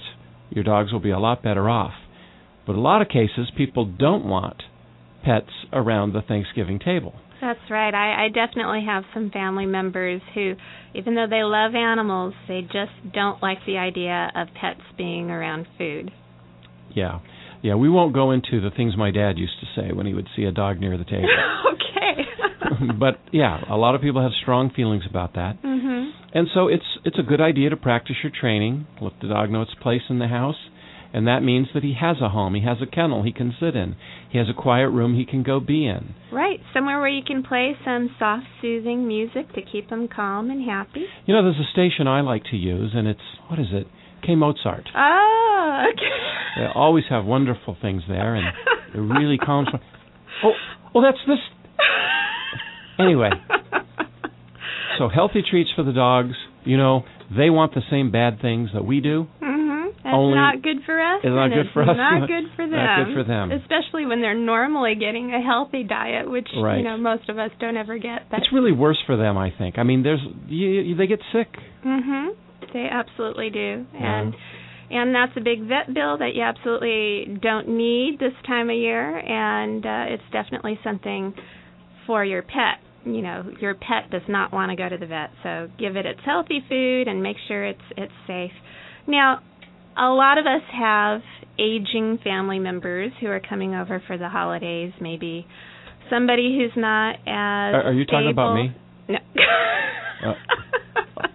your 0.49 0.63
dogs 0.63 0.91
will 0.91 0.99
be 0.99 1.11
a 1.11 1.19
lot 1.19 1.43
better 1.43 1.69
off. 1.69 1.93
But 2.65 2.75
a 2.75 2.81
lot 2.81 3.01
of 3.01 3.09
cases, 3.09 3.51
people 3.55 3.85
don't 3.85 4.25
want 4.25 4.63
pets 5.23 5.51
around 5.71 6.13
the 6.13 6.21
Thanksgiving 6.21 6.79
table. 6.79 7.13
That's 7.43 7.69
right. 7.69 7.93
I, 7.93 8.25
I 8.25 8.27
definitely 8.29 8.85
have 8.87 9.03
some 9.13 9.29
family 9.29 9.65
members 9.65 10.21
who, 10.33 10.53
even 10.95 11.13
though 11.13 11.27
they 11.29 11.43
love 11.43 11.75
animals, 11.75 12.33
they 12.47 12.61
just 12.61 13.13
don't 13.13 13.41
like 13.43 13.57
the 13.67 13.77
idea 13.77 14.31
of 14.33 14.47
pets 14.59 14.79
being 14.97 15.29
around 15.29 15.67
food. 15.77 16.11
Yeah. 16.95 17.19
Yeah, 17.61 17.75
we 17.75 17.89
won't 17.89 18.13
go 18.13 18.31
into 18.31 18.61
the 18.61 18.69
things 18.75 18.95
my 18.97 19.11
dad 19.11 19.37
used 19.37 19.55
to 19.59 19.65
say 19.75 19.91
when 19.91 20.05
he 20.05 20.13
would 20.13 20.27
see 20.37 20.43
a 20.43 20.53
dog 20.53 20.79
near 20.79 20.97
the 20.97 21.03
table. 21.03 21.27
okay. 21.73 22.93
but 22.99 23.19
yeah, 23.33 23.59
a 23.69 23.75
lot 23.75 23.93
of 23.93 23.99
people 23.99 24.21
have 24.21 24.31
strong 24.41 24.71
feelings 24.73 25.03
about 25.09 25.33
that. 25.33 25.61
Mm-hmm. 25.61 26.37
And 26.37 26.47
so 26.53 26.69
it's 26.69 26.85
it's 27.03 27.19
a 27.19 27.23
good 27.23 27.41
idea 27.41 27.69
to 27.69 27.77
practice 27.77 28.15
your 28.23 28.31
training, 28.39 28.87
let 29.01 29.13
the 29.21 29.27
dog 29.27 29.51
know 29.51 29.61
its 29.61 29.75
place 29.81 30.01
in 30.09 30.19
the 30.19 30.27
house, 30.27 30.55
and 31.13 31.27
that 31.27 31.41
means 31.43 31.67
that 31.73 31.83
he 31.83 31.93
has 31.99 32.17
a 32.21 32.29
home, 32.29 32.55
he 32.55 32.61
has 32.63 32.77
a 32.81 32.85
kennel 32.87 33.23
he 33.23 33.31
can 33.31 33.53
sit 33.59 33.75
in, 33.75 33.95
he 34.31 34.37
has 34.39 34.47
a 34.49 34.53
quiet 34.59 34.89
room 34.89 35.15
he 35.15 35.25
can 35.25 35.43
go 35.43 35.59
be 35.59 35.85
in. 35.85 36.15
Right. 36.31 36.59
Somewhere 36.73 36.99
where 36.99 37.07
you 37.09 37.23
can 37.23 37.43
play 37.43 37.77
some 37.85 38.09
soft, 38.19 38.45
soothing 38.61 39.07
music 39.07 39.53
to 39.53 39.61
keep 39.61 39.89
him 39.91 40.07
calm 40.07 40.49
and 40.49 40.63
happy. 40.67 41.05
You 41.25 41.35
know, 41.35 41.43
there's 41.43 41.59
a 41.65 41.71
station 41.71 42.07
I 42.07 42.21
like 42.21 42.43
to 42.51 42.57
use, 42.57 42.91
and 42.95 43.07
it's 43.07 43.21
what 43.47 43.59
is 43.59 43.67
it? 43.71 43.87
K 44.25 44.35
Mozart. 44.35 44.89
Oh, 44.95 45.85
okay. 45.93 46.01
They 46.55 46.65
always 46.75 47.05
have 47.09 47.25
wonderful 47.25 47.75
things 47.81 48.03
there, 48.07 48.35
and 48.35 48.45
it 48.93 48.97
really 48.99 49.37
calms. 49.39 49.69
my- 49.73 49.79
Oh, 50.43 50.51
oh, 50.95 51.01
that's 51.01 51.17
this. 51.27 51.39
Anyway. 52.99 53.29
So 54.99 55.09
healthy 55.09 55.41
treats 55.49 55.71
for 55.75 55.81
the 55.83 55.91
dogs. 55.93 56.35
You 56.63 56.77
know, 56.77 57.03
they 57.35 57.49
want 57.49 57.73
the 57.73 57.81
same 57.89 58.11
bad 58.11 58.39
things 58.41 58.69
that 58.73 58.85
we 58.85 59.01
do. 59.01 59.27
Mhm. 59.41 59.52
That's 60.03 60.13
Only- 60.15 60.35
not 60.35 60.61
good 60.61 60.83
for 60.85 60.99
us. 60.99 61.21
It's 61.23 61.31
not 61.31 61.49
good 61.49 61.67
for 61.73 61.81
us. 61.83 61.95
Not 61.95 62.27
good 62.33 62.43
for 62.57 62.67
them. 62.67 62.71
Not 62.75 63.05
good 63.05 63.13
for 63.15 63.23
them. 63.23 63.51
Especially 63.51 64.05
when 64.05 64.21
they're 64.21 64.35
normally 64.37 64.95
getting 64.95 65.33
a 65.33 65.41
healthy 65.41 65.83
diet, 65.83 66.29
which 66.29 66.49
Right. 66.61 66.77
you 66.79 66.83
know 66.83 66.97
most 66.97 67.29
of 67.29 67.39
us 67.39 67.51
don't 67.59 67.77
ever 67.77 67.97
get. 67.97 68.29
But 68.29 68.39
It's 68.39 68.51
really 68.51 68.73
worse 68.73 69.01
for 69.05 69.15
them, 69.15 69.37
I 69.37 69.49
think. 69.57 69.79
I 69.79 69.83
mean, 69.83 70.03
there's 70.03 70.19
you, 70.47 70.67
you, 70.69 70.95
they 70.95 71.07
get 71.07 71.19
sick. 71.31 71.47
Mhm. 71.85 72.35
They 72.73 72.87
absolutely 72.91 73.49
do. 73.49 73.85
Yeah. 73.93 74.19
And 74.21 74.35
and 74.91 75.15
that's 75.15 75.31
a 75.37 75.41
big 75.41 75.61
vet 75.63 75.93
bill 75.93 76.17
that 76.17 76.35
you 76.35 76.41
absolutely 76.43 77.37
don't 77.41 77.69
need 77.69 78.19
this 78.19 78.33
time 78.45 78.69
of 78.69 78.75
year 78.75 79.17
and 79.17 79.85
uh 79.85 80.05
it's 80.13 80.23
definitely 80.33 80.77
something 80.83 81.33
for 82.05 82.25
your 82.25 82.41
pet. 82.41 82.79
You 83.05 83.21
know, 83.21 83.43
your 83.61 83.73
pet 83.75 84.11
does 84.11 84.21
not 84.27 84.51
want 84.51 84.69
to 84.71 84.75
go 84.75 84.87
to 84.89 84.97
the 84.97 85.05
vet, 85.07 85.31
so 85.43 85.69
give 85.79 85.95
it 85.95 86.05
its 86.05 86.19
healthy 86.25 86.61
food 86.67 87.07
and 87.07 87.23
make 87.23 87.37
sure 87.47 87.63
it's 87.65 87.87
it's 87.95 88.13
safe. 88.27 88.51
Now, 89.07 89.39
a 89.97 90.09
lot 90.09 90.37
of 90.37 90.45
us 90.45 90.61
have 90.73 91.21
aging 91.59 92.19
family 92.23 92.59
members 92.59 93.11
who 93.21 93.27
are 93.27 93.39
coming 93.39 93.75
over 93.75 94.01
for 94.07 94.17
the 94.17 94.29
holidays, 94.29 94.91
maybe 94.99 95.45
somebody 96.09 96.57
who's 96.57 96.75
not 96.75 97.15
as 97.27 97.73
Are, 97.75 97.83
are 97.83 97.93
you 97.93 98.05
talking 98.05 98.29
about 98.31 98.55
stable- 98.57 98.63
me? 98.63 98.75
no. 99.09 100.29
Uh. 100.29 100.33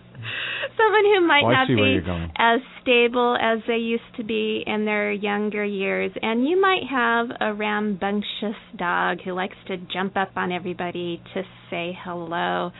Someone 0.76 1.04
who 1.04 1.26
might 1.26 1.42
Oh, 1.44 1.50
not 1.50 1.66
be 1.68 2.00
as 2.38 2.60
stable 2.82 3.36
as 3.40 3.58
they 3.66 3.76
used 3.78 4.02
to 4.16 4.22
be 4.24 4.62
in 4.64 4.84
their 4.84 5.10
younger 5.12 5.64
years. 5.64 6.12
And 6.22 6.46
you 6.48 6.60
might 6.60 6.84
have 6.88 7.26
a 7.40 7.52
rambunctious 7.52 8.56
dog 8.76 9.18
who 9.24 9.32
likes 9.32 9.56
to 9.66 9.76
jump 9.92 10.16
up 10.16 10.30
on 10.36 10.52
everybody 10.52 11.20
to 11.34 11.42
say 11.68 11.98
hello. 12.04 12.70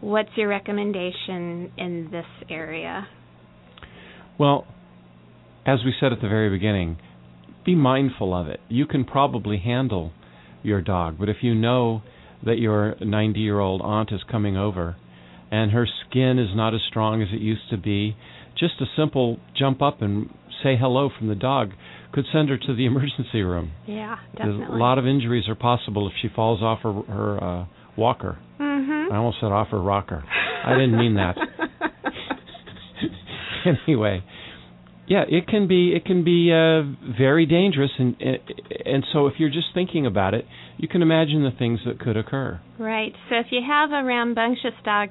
What's 0.00 0.30
your 0.36 0.48
recommendation 0.48 1.70
in 1.78 2.08
this 2.10 2.26
area? 2.50 3.06
Well, 4.36 4.66
as 5.66 5.80
we 5.84 5.94
said 5.98 6.12
at 6.12 6.20
the 6.20 6.28
very 6.28 6.50
beginning, 6.50 6.98
be 7.64 7.74
mindful 7.74 8.34
of 8.34 8.48
it. 8.48 8.60
You 8.68 8.86
can 8.86 9.04
probably 9.04 9.58
handle 9.58 10.12
your 10.62 10.80
dog, 10.82 11.16
but 11.18 11.28
if 11.28 11.38
you 11.42 11.54
know 11.54 12.02
that 12.44 12.58
your 12.58 12.94
90 13.00 13.40
year 13.40 13.58
old 13.60 13.80
aunt 13.82 14.10
is 14.12 14.20
coming 14.30 14.56
over 14.56 14.96
and 15.50 15.70
her 15.72 15.86
skin 16.08 16.38
is 16.38 16.48
not 16.54 16.74
as 16.74 16.80
strong 16.88 17.22
as 17.22 17.28
it 17.32 17.40
used 17.40 17.68
to 17.70 17.76
be, 17.76 18.16
just 18.58 18.74
a 18.80 18.84
simple 18.96 19.38
jump 19.56 19.80
up 19.82 20.02
and 20.02 20.28
say 20.62 20.76
hello 20.78 21.10
from 21.16 21.28
the 21.28 21.34
dog 21.34 21.70
could 22.12 22.24
send 22.32 22.48
her 22.48 22.56
to 22.58 22.74
the 22.74 22.84
emergency 22.90 23.42
room. 23.42 23.72
Yeah, 23.86 24.16
There's 24.36 24.50
definitely. 24.52 24.76
A 24.76 24.78
lot 24.78 24.98
of 24.98 25.06
injuries 25.06 25.48
are 25.48 25.54
possible 25.54 26.06
if 26.06 26.12
she 26.22 26.28
falls 26.34 26.62
off 26.62 26.80
her, 26.82 26.92
her 26.92 27.42
uh, 27.44 27.64
walker. 27.96 28.38
Mhm. 28.60 29.10
I 29.12 29.16
almost 29.16 29.38
said 29.40 29.50
off 29.52 29.68
her 29.68 29.80
rocker. 29.80 30.22
I 30.64 30.74
didn't 30.74 30.96
mean 30.96 31.14
that. 31.14 31.36
anyway, 33.86 34.22
yeah, 35.06 35.24
it 35.28 35.46
can 35.46 35.68
be 35.68 35.92
it 35.94 36.04
can 36.04 36.24
be 36.24 36.50
uh, 36.50 36.82
very 37.16 37.46
dangerous, 37.46 37.90
and 37.98 38.16
and 38.84 39.04
so 39.12 39.26
if 39.26 39.34
you're 39.38 39.50
just 39.50 39.68
thinking 39.74 40.06
about 40.06 40.34
it, 40.34 40.46
you 40.76 40.88
can 40.88 41.02
imagine 41.02 41.42
the 41.42 41.56
things 41.56 41.80
that 41.86 42.00
could 42.00 42.16
occur. 42.16 42.60
Right. 42.78 43.12
So 43.28 43.36
if 43.36 43.46
you 43.50 43.60
have 43.66 43.90
a 43.90 44.04
rambunctious 44.04 44.74
dog, 44.84 45.10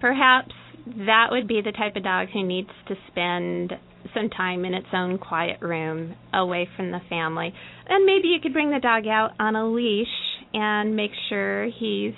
perhaps 0.00 0.52
that 0.86 1.28
would 1.30 1.48
be 1.48 1.60
the 1.64 1.72
type 1.72 1.96
of 1.96 2.02
dog 2.02 2.28
who 2.32 2.44
needs 2.44 2.70
to 2.88 2.94
spend 3.08 3.72
some 4.14 4.28
time 4.28 4.64
in 4.64 4.74
its 4.74 4.88
own 4.92 5.18
quiet 5.18 5.60
room 5.62 6.14
away 6.34 6.68
from 6.76 6.90
the 6.90 7.00
family. 7.08 7.54
And 7.88 8.04
maybe 8.04 8.28
you 8.28 8.40
could 8.42 8.52
bring 8.52 8.70
the 8.70 8.80
dog 8.80 9.06
out 9.06 9.30
on 9.38 9.56
a 9.56 9.66
leash 9.66 10.06
and 10.52 10.96
make 10.96 11.12
sure 11.28 11.66
he's 11.66 12.14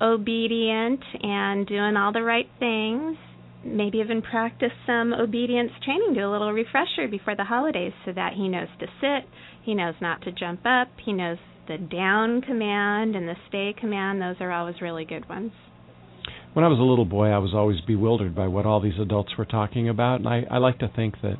obedient 0.00 1.00
and 1.22 1.66
doing 1.66 1.96
all 1.96 2.12
the 2.12 2.22
right 2.22 2.48
things. 2.58 3.16
Maybe 3.64 3.98
even 3.98 4.20
practice 4.20 4.72
some 4.86 5.12
obedience 5.14 5.70
training, 5.84 6.14
do 6.14 6.28
a 6.28 6.30
little 6.30 6.52
refresher 6.52 7.08
before 7.08 7.34
the 7.34 7.44
holidays 7.44 7.92
so 8.04 8.12
that 8.12 8.34
he 8.34 8.48
knows 8.48 8.68
to 8.80 8.86
sit, 9.00 9.28
he 9.62 9.74
knows 9.74 9.94
not 10.00 10.22
to 10.22 10.32
jump 10.32 10.60
up, 10.66 10.88
he 11.04 11.12
knows 11.12 11.38
the 11.66 11.78
down 11.78 12.42
command 12.42 13.16
and 13.16 13.26
the 13.26 13.36
stay 13.48 13.74
command. 13.78 14.20
Those 14.20 14.36
are 14.40 14.52
always 14.52 14.82
really 14.82 15.04
good 15.04 15.28
ones. 15.28 15.52
When 16.52 16.64
I 16.64 16.68
was 16.68 16.78
a 16.78 16.82
little 16.82 17.06
boy, 17.06 17.28
I 17.28 17.38
was 17.38 17.54
always 17.54 17.80
bewildered 17.80 18.34
by 18.34 18.46
what 18.46 18.66
all 18.66 18.80
these 18.80 18.98
adults 19.00 19.32
were 19.36 19.44
talking 19.44 19.88
about, 19.88 20.20
and 20.20 20.28
I, 20.28 20.44
I 20.50 20.58
like 20.58 20.78
to 20.80 20.88
think 20.94 21.20
that 21.22 21.36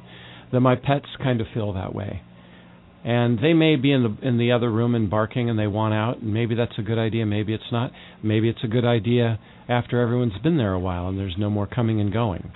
that 0.52 0.60
my 0.60 0.76
pets 0.76 1.06
kind 1.22 1.40
of 1.40 1.46
feel 1.52 1.72
that 1.72 1.94
way. 1.94 2.22
And 3.04 3.38
they 3.38 3.52
may 3.52 3.76
be 3.76 3.92
in 3.92 4.02
the 4.02 4.26
in 4.26 4.38
the 4.38 4.52
other 4.52 4.70
room 4.70 4.94
and 4.94 5.10
barking, 5.10 5.50
and 5.50 5.58
they 5.58 5.66
want 5.66 5.92
out, 5.92 6.22
and 6.22 6.32
maybe 6.32 6.54
that's 6.54 6.78
a 6.78 6.82
good 6.82 6.98
idea. 6.98 7.26
Maybe 7.26 7.52
it's 7.52 7.70
not. 7.70 7.92
Maybe 8.22 8.48
it's 8.48 8.64
a 8.64 8.68
good 8.68 8.86
idea 8.86 9.38
after 9.68 10.00
everyone's 10.00 10.38
been 10.42 10.56
there 10.56 10.72
a 10.72 10.80
while 10.80 11.08
and 11.08 11.18
there's 11.18 11.36
no 11.38 11.50
more 11.50 11.66
coming 11.66 12.00
and 12.00 12.12
going. 12.12 12.50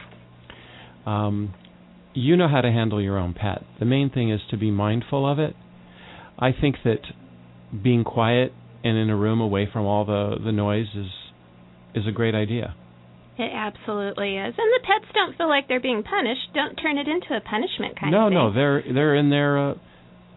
Um, 1.07 1.55
you 2.15 2.37
know 2.37 2.49
how 2.49 2.61
to 2.61 2.71
handle 2.71 3.01
your 3.01 3.19
own 3.19 3.35
pet. 3.35 3.63
The 3.79 3.85
main 3.85 4.11
thing 4.11 4.31
is 4.31 4.41
to 4.51 4.57
be 4.57 4.71
mindful 4.71 5.31
of 5.31 5.39
it. 5.39 5.55
I 6.39 6.51
think 6.53 6.77
that 6.85 7.01
being 7.83 8.05
quiet 8.05 8.53
and 8.85 8.97
in 8.97 9.11
a 9.11 9.17
room 9.17 9.41
away 9.41 9.69
from 9.71 9.87
all 9.87 10.05
the 10.05 10.37
the 10.43 10.53
noise 10.53 10.89
is 10.95 11.07
is 11.95 12.07
a 12.07 12.13
great 12.13 12.35
idea. 12.35 12.75
It 13.39 13.51
absolutely 13.55 14.37
is. 14.37 14.55
And 14.59 14.73
the 14.75 14.81
pets 14.83 15.13
don't 15.15 15.37
feel 15.37 15.49
like 15.49 15.69
they're 15.69 15.81
being 15.81 16.03
punished. 16.03 16.53
Don't 16.55 16.75
turn 16.75 16.99
it 16.99 17.07
into 17.07 17.37
a 17.37 17.41
punishment 17.41 17.99
kind 17.99 18.11
no, 18.11 18.27
of 18.27 18.31
thing. 18.31 18.35
no, 18.35 18.49
no, 18.49 18.55
they're 18.55 18.83
they're 18.93 19.15
in 19.15 19.31
their 19.31 19.71
uh, 19.71 19.75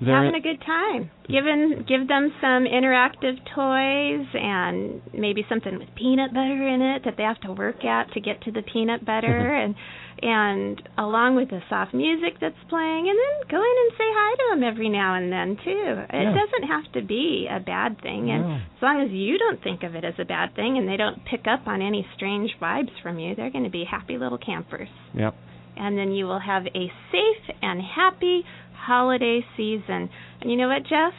having 0.09 0.35
a 0.35 0.41
good 0.41 0.61
time. 0.65 1.11
Giving 1.29 1.85
give 1.87 2.07
them 2.07 2.31
some 2.41 2.65
interactive 2.65 3.37
toys 3.55 4.25
and 4.33 5.01
maybe 5.13 5.45
something 5.47 5.77
with 5.77 5.89
peanut 5.95 6.33
butter 6.33 6.67
in 6.67 6.81
it 6.81 7.03
that 7.05 7.15
they 7.17 7.23
have 7.23 7.39
to 7.41 7.53
work 7.53 7.83
at 7.85 8.11
to 8.13 8.19
get 8.19 8.41
to 8.43 8.51
the 8.51 8.61
peanut 8.63 9.05
butter 9.05 9.27
and 9.63 9.75
and 10.23 10.81
along 10.97 11.35
with 11.35 11.49
the 11.49 11.61
soft 11.69 11.93
music 11.93 12.33
that's 12.39 12.55
playing 12.69 13.09
and 13.09 13.17
then 13.17 13.49
go 13.49 13.57
in 13.57 13.75
and 13.85 13.91
say 13.97 14.05
hi 14.05 14.35
to 14.35 14.45
them 14.51 14.63
every 14.63 14.89
now 14.89 15.15
and 15.15 15.31
then 15.31 15.57
too. 15.63 15.95
It 16.09 16.23
Yeah. 16.23 16.35
doesn't 16.35 16.67
have 16.67 16.91
to 16.93 17.01
be 17.01 17.47
a 17.49 17.59
bad 17.59 18.01
thing 18.01 18.29
and 18.29 18.41
No. 18.43 18.53
as 18.55 18.81
long 18.81 19.01
as 19.01 19.09
you 19.11 19.37
don't 19.37 19.61
think 19.63 19.83
of 19.83 19.95
it 19.95 20.03
as 20.03 20.13
a 20.19 20.25
bad 20.25 20.53
thing 20.55 20.77
and 20.77 20.87
they 20.87 20.97
don't 20.97 21.23
pick 21.25 21.47
up 21.47 21.67
on 21.67 21.81
any 21.81 22.05
strange 22.15 22.51
vibes 22.61 22.91
from 23.01 23.17
you, 23.19 23.33
they're 23.35 23.49
going 23.49 23.63
to 23.63 23.69
be 23.71 23.83
happy 23.85 24.17
little 24.17 24.37
campers 24.37 24.89
Yep. 25.15 25.33
and 25.77 25.97
then 25.97 26.11
you 26.11 26.25
will 26.25 26.39
have 26.39 26.67
a 26.67 26.91
safe 27.11 27.55
and 27.63 27.81
happy 27.81 28.43
holiday 28.85 29.41
season. 29.55 30.09
And 30.41 30.49
you 30.49 30.57
know 30.57 30.67
what, 30.67 30.83
Jeff? 30.83 31.13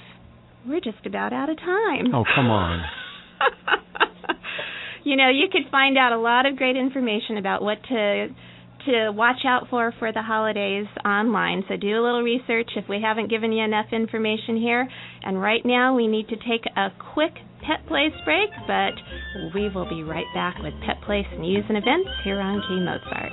We're 0.67 0.81
just 0.81 1.07
about 1.07 1.33
out 1.33 1.49
of 1.49 1.57
time. 1.59 2.15
Oh, 2.15 2.25
come 2.35 2.51
on. 2.51 2.83
you 5.05 5.17
know, 5.17 5.29
you 5.29 5.47
could 5.51 5.71
find 5.71 5.99
out 5.99 6.13
a 6.13 6.19
lot 6.19 6.47
of 6.47 6.57
great 6.57 6.77
information 6.77 7.39
about 7.39 7.63
what 7.63 7.79
to 7.89 8.29
to 8.87 9.11
watch 9.13 9.45
out 9.47 9.69
for 9.71 9.93
for 9.99 10.13
the 10.13 10.23
holidays 10.23 10.87
online. 11.05 11.63
So 11.69 11.77
do 11.77 11.89
a 11.91 12.03
little 12.03 12.23
research 12.23 12.71
if 12.77 12.89
we 12.89 13.01
haven't 13.01 13.31
given 13.31 13.53
you 13.53 13.65
enough 13.65 13.87
information 13.93 14.57
here. 14.57 14.89
And 15.23 15.41
right 15.41 15.63
now 15.65 15.95
we 15.95 16.09
need 16.09 16.29
to 16.29 16.37
take 16.37 16.67
a 16.77 16.89
quick 17.15 17.33
Pet 17.63 17.87
Place 17.87 18.13
break, 18.25 18.51
but 18.67 18.95
we 19.55 19.69
will 19.69 19.89
be 19.89 20.03
right 20.03 20.27
back 20.35 20.59
with 20.59 20.75
Pet 20.85 21.01
Place 21.07 21.27
news 21.39 21.65
and 21.69 21.79
events 21.79 22.11
here 22.25 22.41
on 22.41 22.61
K 22.61 22.75
Mozart. 22.83 23.33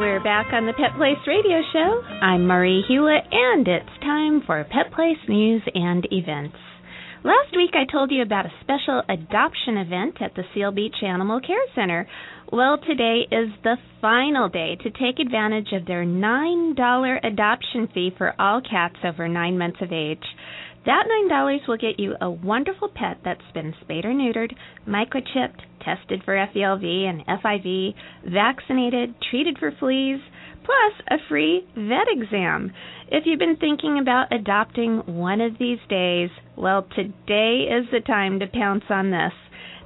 We're 0.00 0.22
back 0.22 0.52
on 0.52 0.66
the 0.66 0.72
Pet 0.72 0.96
Place 0.96 1.16
Radio 1.26 1.60
Show. 1.72 2.02
I'm 2.20 2.46
Marie 2.46 2.84
Hulett, 2.90 3.26
and 3.32 3.66
it's 3.66 4.00
time 4.02 4.42
for 4.46 4.62
Pet 4.64 4.92
Place 4.94 5.16
news 5.28 5.62
and 5.74 6.06
events. 6.10 6.56
Last 7.22 7.54
week 7.54 7.72
I 7.74 7.84
told 7.90 8.10
you 8.10 8.22
about 8.22 8.46
a 8.46 8.52
special 8.62 9.02
adoption 9.08 9.76
event 9.76 10.22
at 10.22 10.34
the 10.34 10.42
Seal 10.54 10.72
Beach 10.72 10.96
Animal 11.02 11.40
Care 11.40 11.64
Center. 11.74 12.08
Well, 12.50 12.78
today 12.78 13.26
is 13.30 13.50
the 13.62 13.76
final 14.00 14.48
day 14.48 14.76
to 14.82 14.90
take 14.90 15.18
advantage 15.20 15.68
of 15.72 15.86
their 15.86 16.04
$9 16.04 17.18
adoption 17.22 17.88
fee 17.92 18.10
for 18.16 18.34
all 18.40 18.62
cats 18.62 18.96
over 19.04 19.28
nine 19.28 19.58
months 19.58 19.82
of 19.82 19.92
age. 19.92 20.24
That 20.86 21.04
$9 21.30 21.68
will 21.68 21.76
get 21.76 22.00
you 22.00 22.14
a 22.20 22.30
wonderful 22.30 22.88
pet 22.88 23.18
that's 23.22 23.52
been 23.52 23.74
spayed 23.82 24.06
or 24.06 24.12
neutered, 24.14 24.54
microchipped, 24.88 25.60
tested 25.84 26.22
for 26.24 26.34
FELV 26.34 26.84
and 26.84 27.26
FIV, 27.26 27.94
vaccinated, 28.26 29.14
treated 29.30 29.58
for 29.58 29.72
fleas, 29.72 30.20
plus 30.64 31.06
a 31.10 31.16
free 31.28 31.66
vet 31.74 32.06
exam. 32.08 32.72
If 33.08 33.24
you've 33.26 33.38
been 33.38 33.56
thinking 33.56 33.98
about 33.98 34.32
adopting 34.32 35.02
one 35.06 35.42
of 35.42 35.58
these 35.58 35.80
days, 35.88 36.30
well, 36.56 36.86
today 36.94 37.66
is 37.70 37.86
the 37.90 38.00
time 38.06 38.40
to 38.40 38.46
pounce 38.46 38.84
on 38.88 39.10
this. 39.10 39.32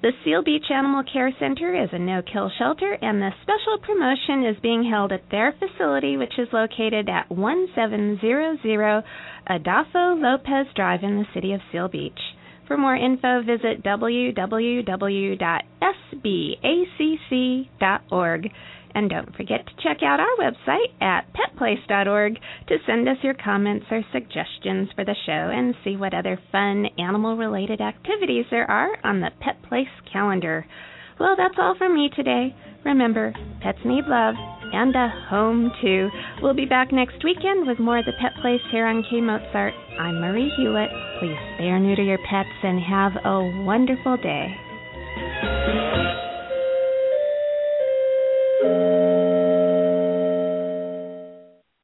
The 0.02 0.12
Seal 0.22 0.42
Beach 0.42 0.70
Animal 0.70 1.02
Care 1.10 1.32
Center 1.38 1.74
is 1.74 1.88
a 1.92 1.98
no 1.98 2.20
kill 2.20 2.50
shelter, 2.58 2.92
and 3.00 3.22
the 3.22 3.32
special 3.42 3.78
promotion 3.78 4.44
is 4.44 4.60
being 4.60 4.84
held 4.84 5.12
at 5.12 5.30
their 5.30 5.52
facility, 5.52 6.16
which 6.16 6.38
is 6.38 6.52
located 6.52 7.08
at 7.08 7.30
1700 7.30 9.04
Adolfo 9.46 10.14
Lopez 10.14 10.66
Drive 10.76 11.02
in 11.02 11.16
the 11.16 11.26
city 11.32 11.52
of 11.54 11.62
Seal 11.72 11.88
Beach. 11.88 12.20
For 12.66 12.76
more 12.76 12.96
info, 12.96 13.42
visit 13.42 13.82
www.sbacc.org. 13.82 14.42
And 18.94 19.10
don't 19.10 19.34
forget 19.36 19.66
to 19.66 19.82
check 19.82 20.02
out 20.02 20.20
our 20.20 20.36
website 20.38 20.94
at 21.00 21.26
petplace.org 21.34 22.38
to 22.68 22.76
send 22.86 23.08
us 23.08 23.16
your 23.22 23.34
comments 23.34 23.86
or 23.90 24.02
suggestions 24.12 24.88
for 24.94 25.04
the 25.04 25.16
show 25.26 25.32
and 25.32 25.74
see 25.82 25.96
what 25.96 26.14
other 26.14 26.38
fun 26.52 26.86
animal 26.98 27.36
related 27.36 27.80
activities 27.80 28.46
there 28.50 28.70
are 28.70 28.96
on 29.04 29.20
the 29.20 29.30
Pet 29.40 29.62
Place 29.68 29.88
calendar. 30.12 30.64
Well, 31.18 31.34
that's 31.36 31.54
all 31.58 31.74
from 31.76 31.94
me 31.94 32.10
today. 32.14 32.54
Remember, 32.84 33.32
pets 33.62 33.78
need 33.84 34.04
love 34.06 34.34
and 34.72 34.94
a 34.94 35.08
home 35.28 35.72
too. 35.80 36.08
We'll 36.42 36.54
be 36.54 36.66
back 36.66 36.92
next 36.92 37.22
weekend 37.24 37.66
with 37.66 37.78
more 37.78 37.98
of 37.98 38.04
the 38.04 38.12
Pet 38.20 38.32
Place 38.42 38.60
here 38.70 38.86
on 38.86 39.04
K 39.10 39.20
Mozart. 39.20 39.74
I'm 39.98 40.20
Marie 40.20 40.52
Hulett. 40.58 40.90
Please 41.18 41.38
spay 41.54 41.70
or 41.70 41.78
neuter 41.78 42.02
your 42.02 42.18
pets 42.30 42.48
and 42.62 42.80
have 42.80 43.12
a 43.24 43.64
wonderful 43.64 44.16
day. 44.18 44.54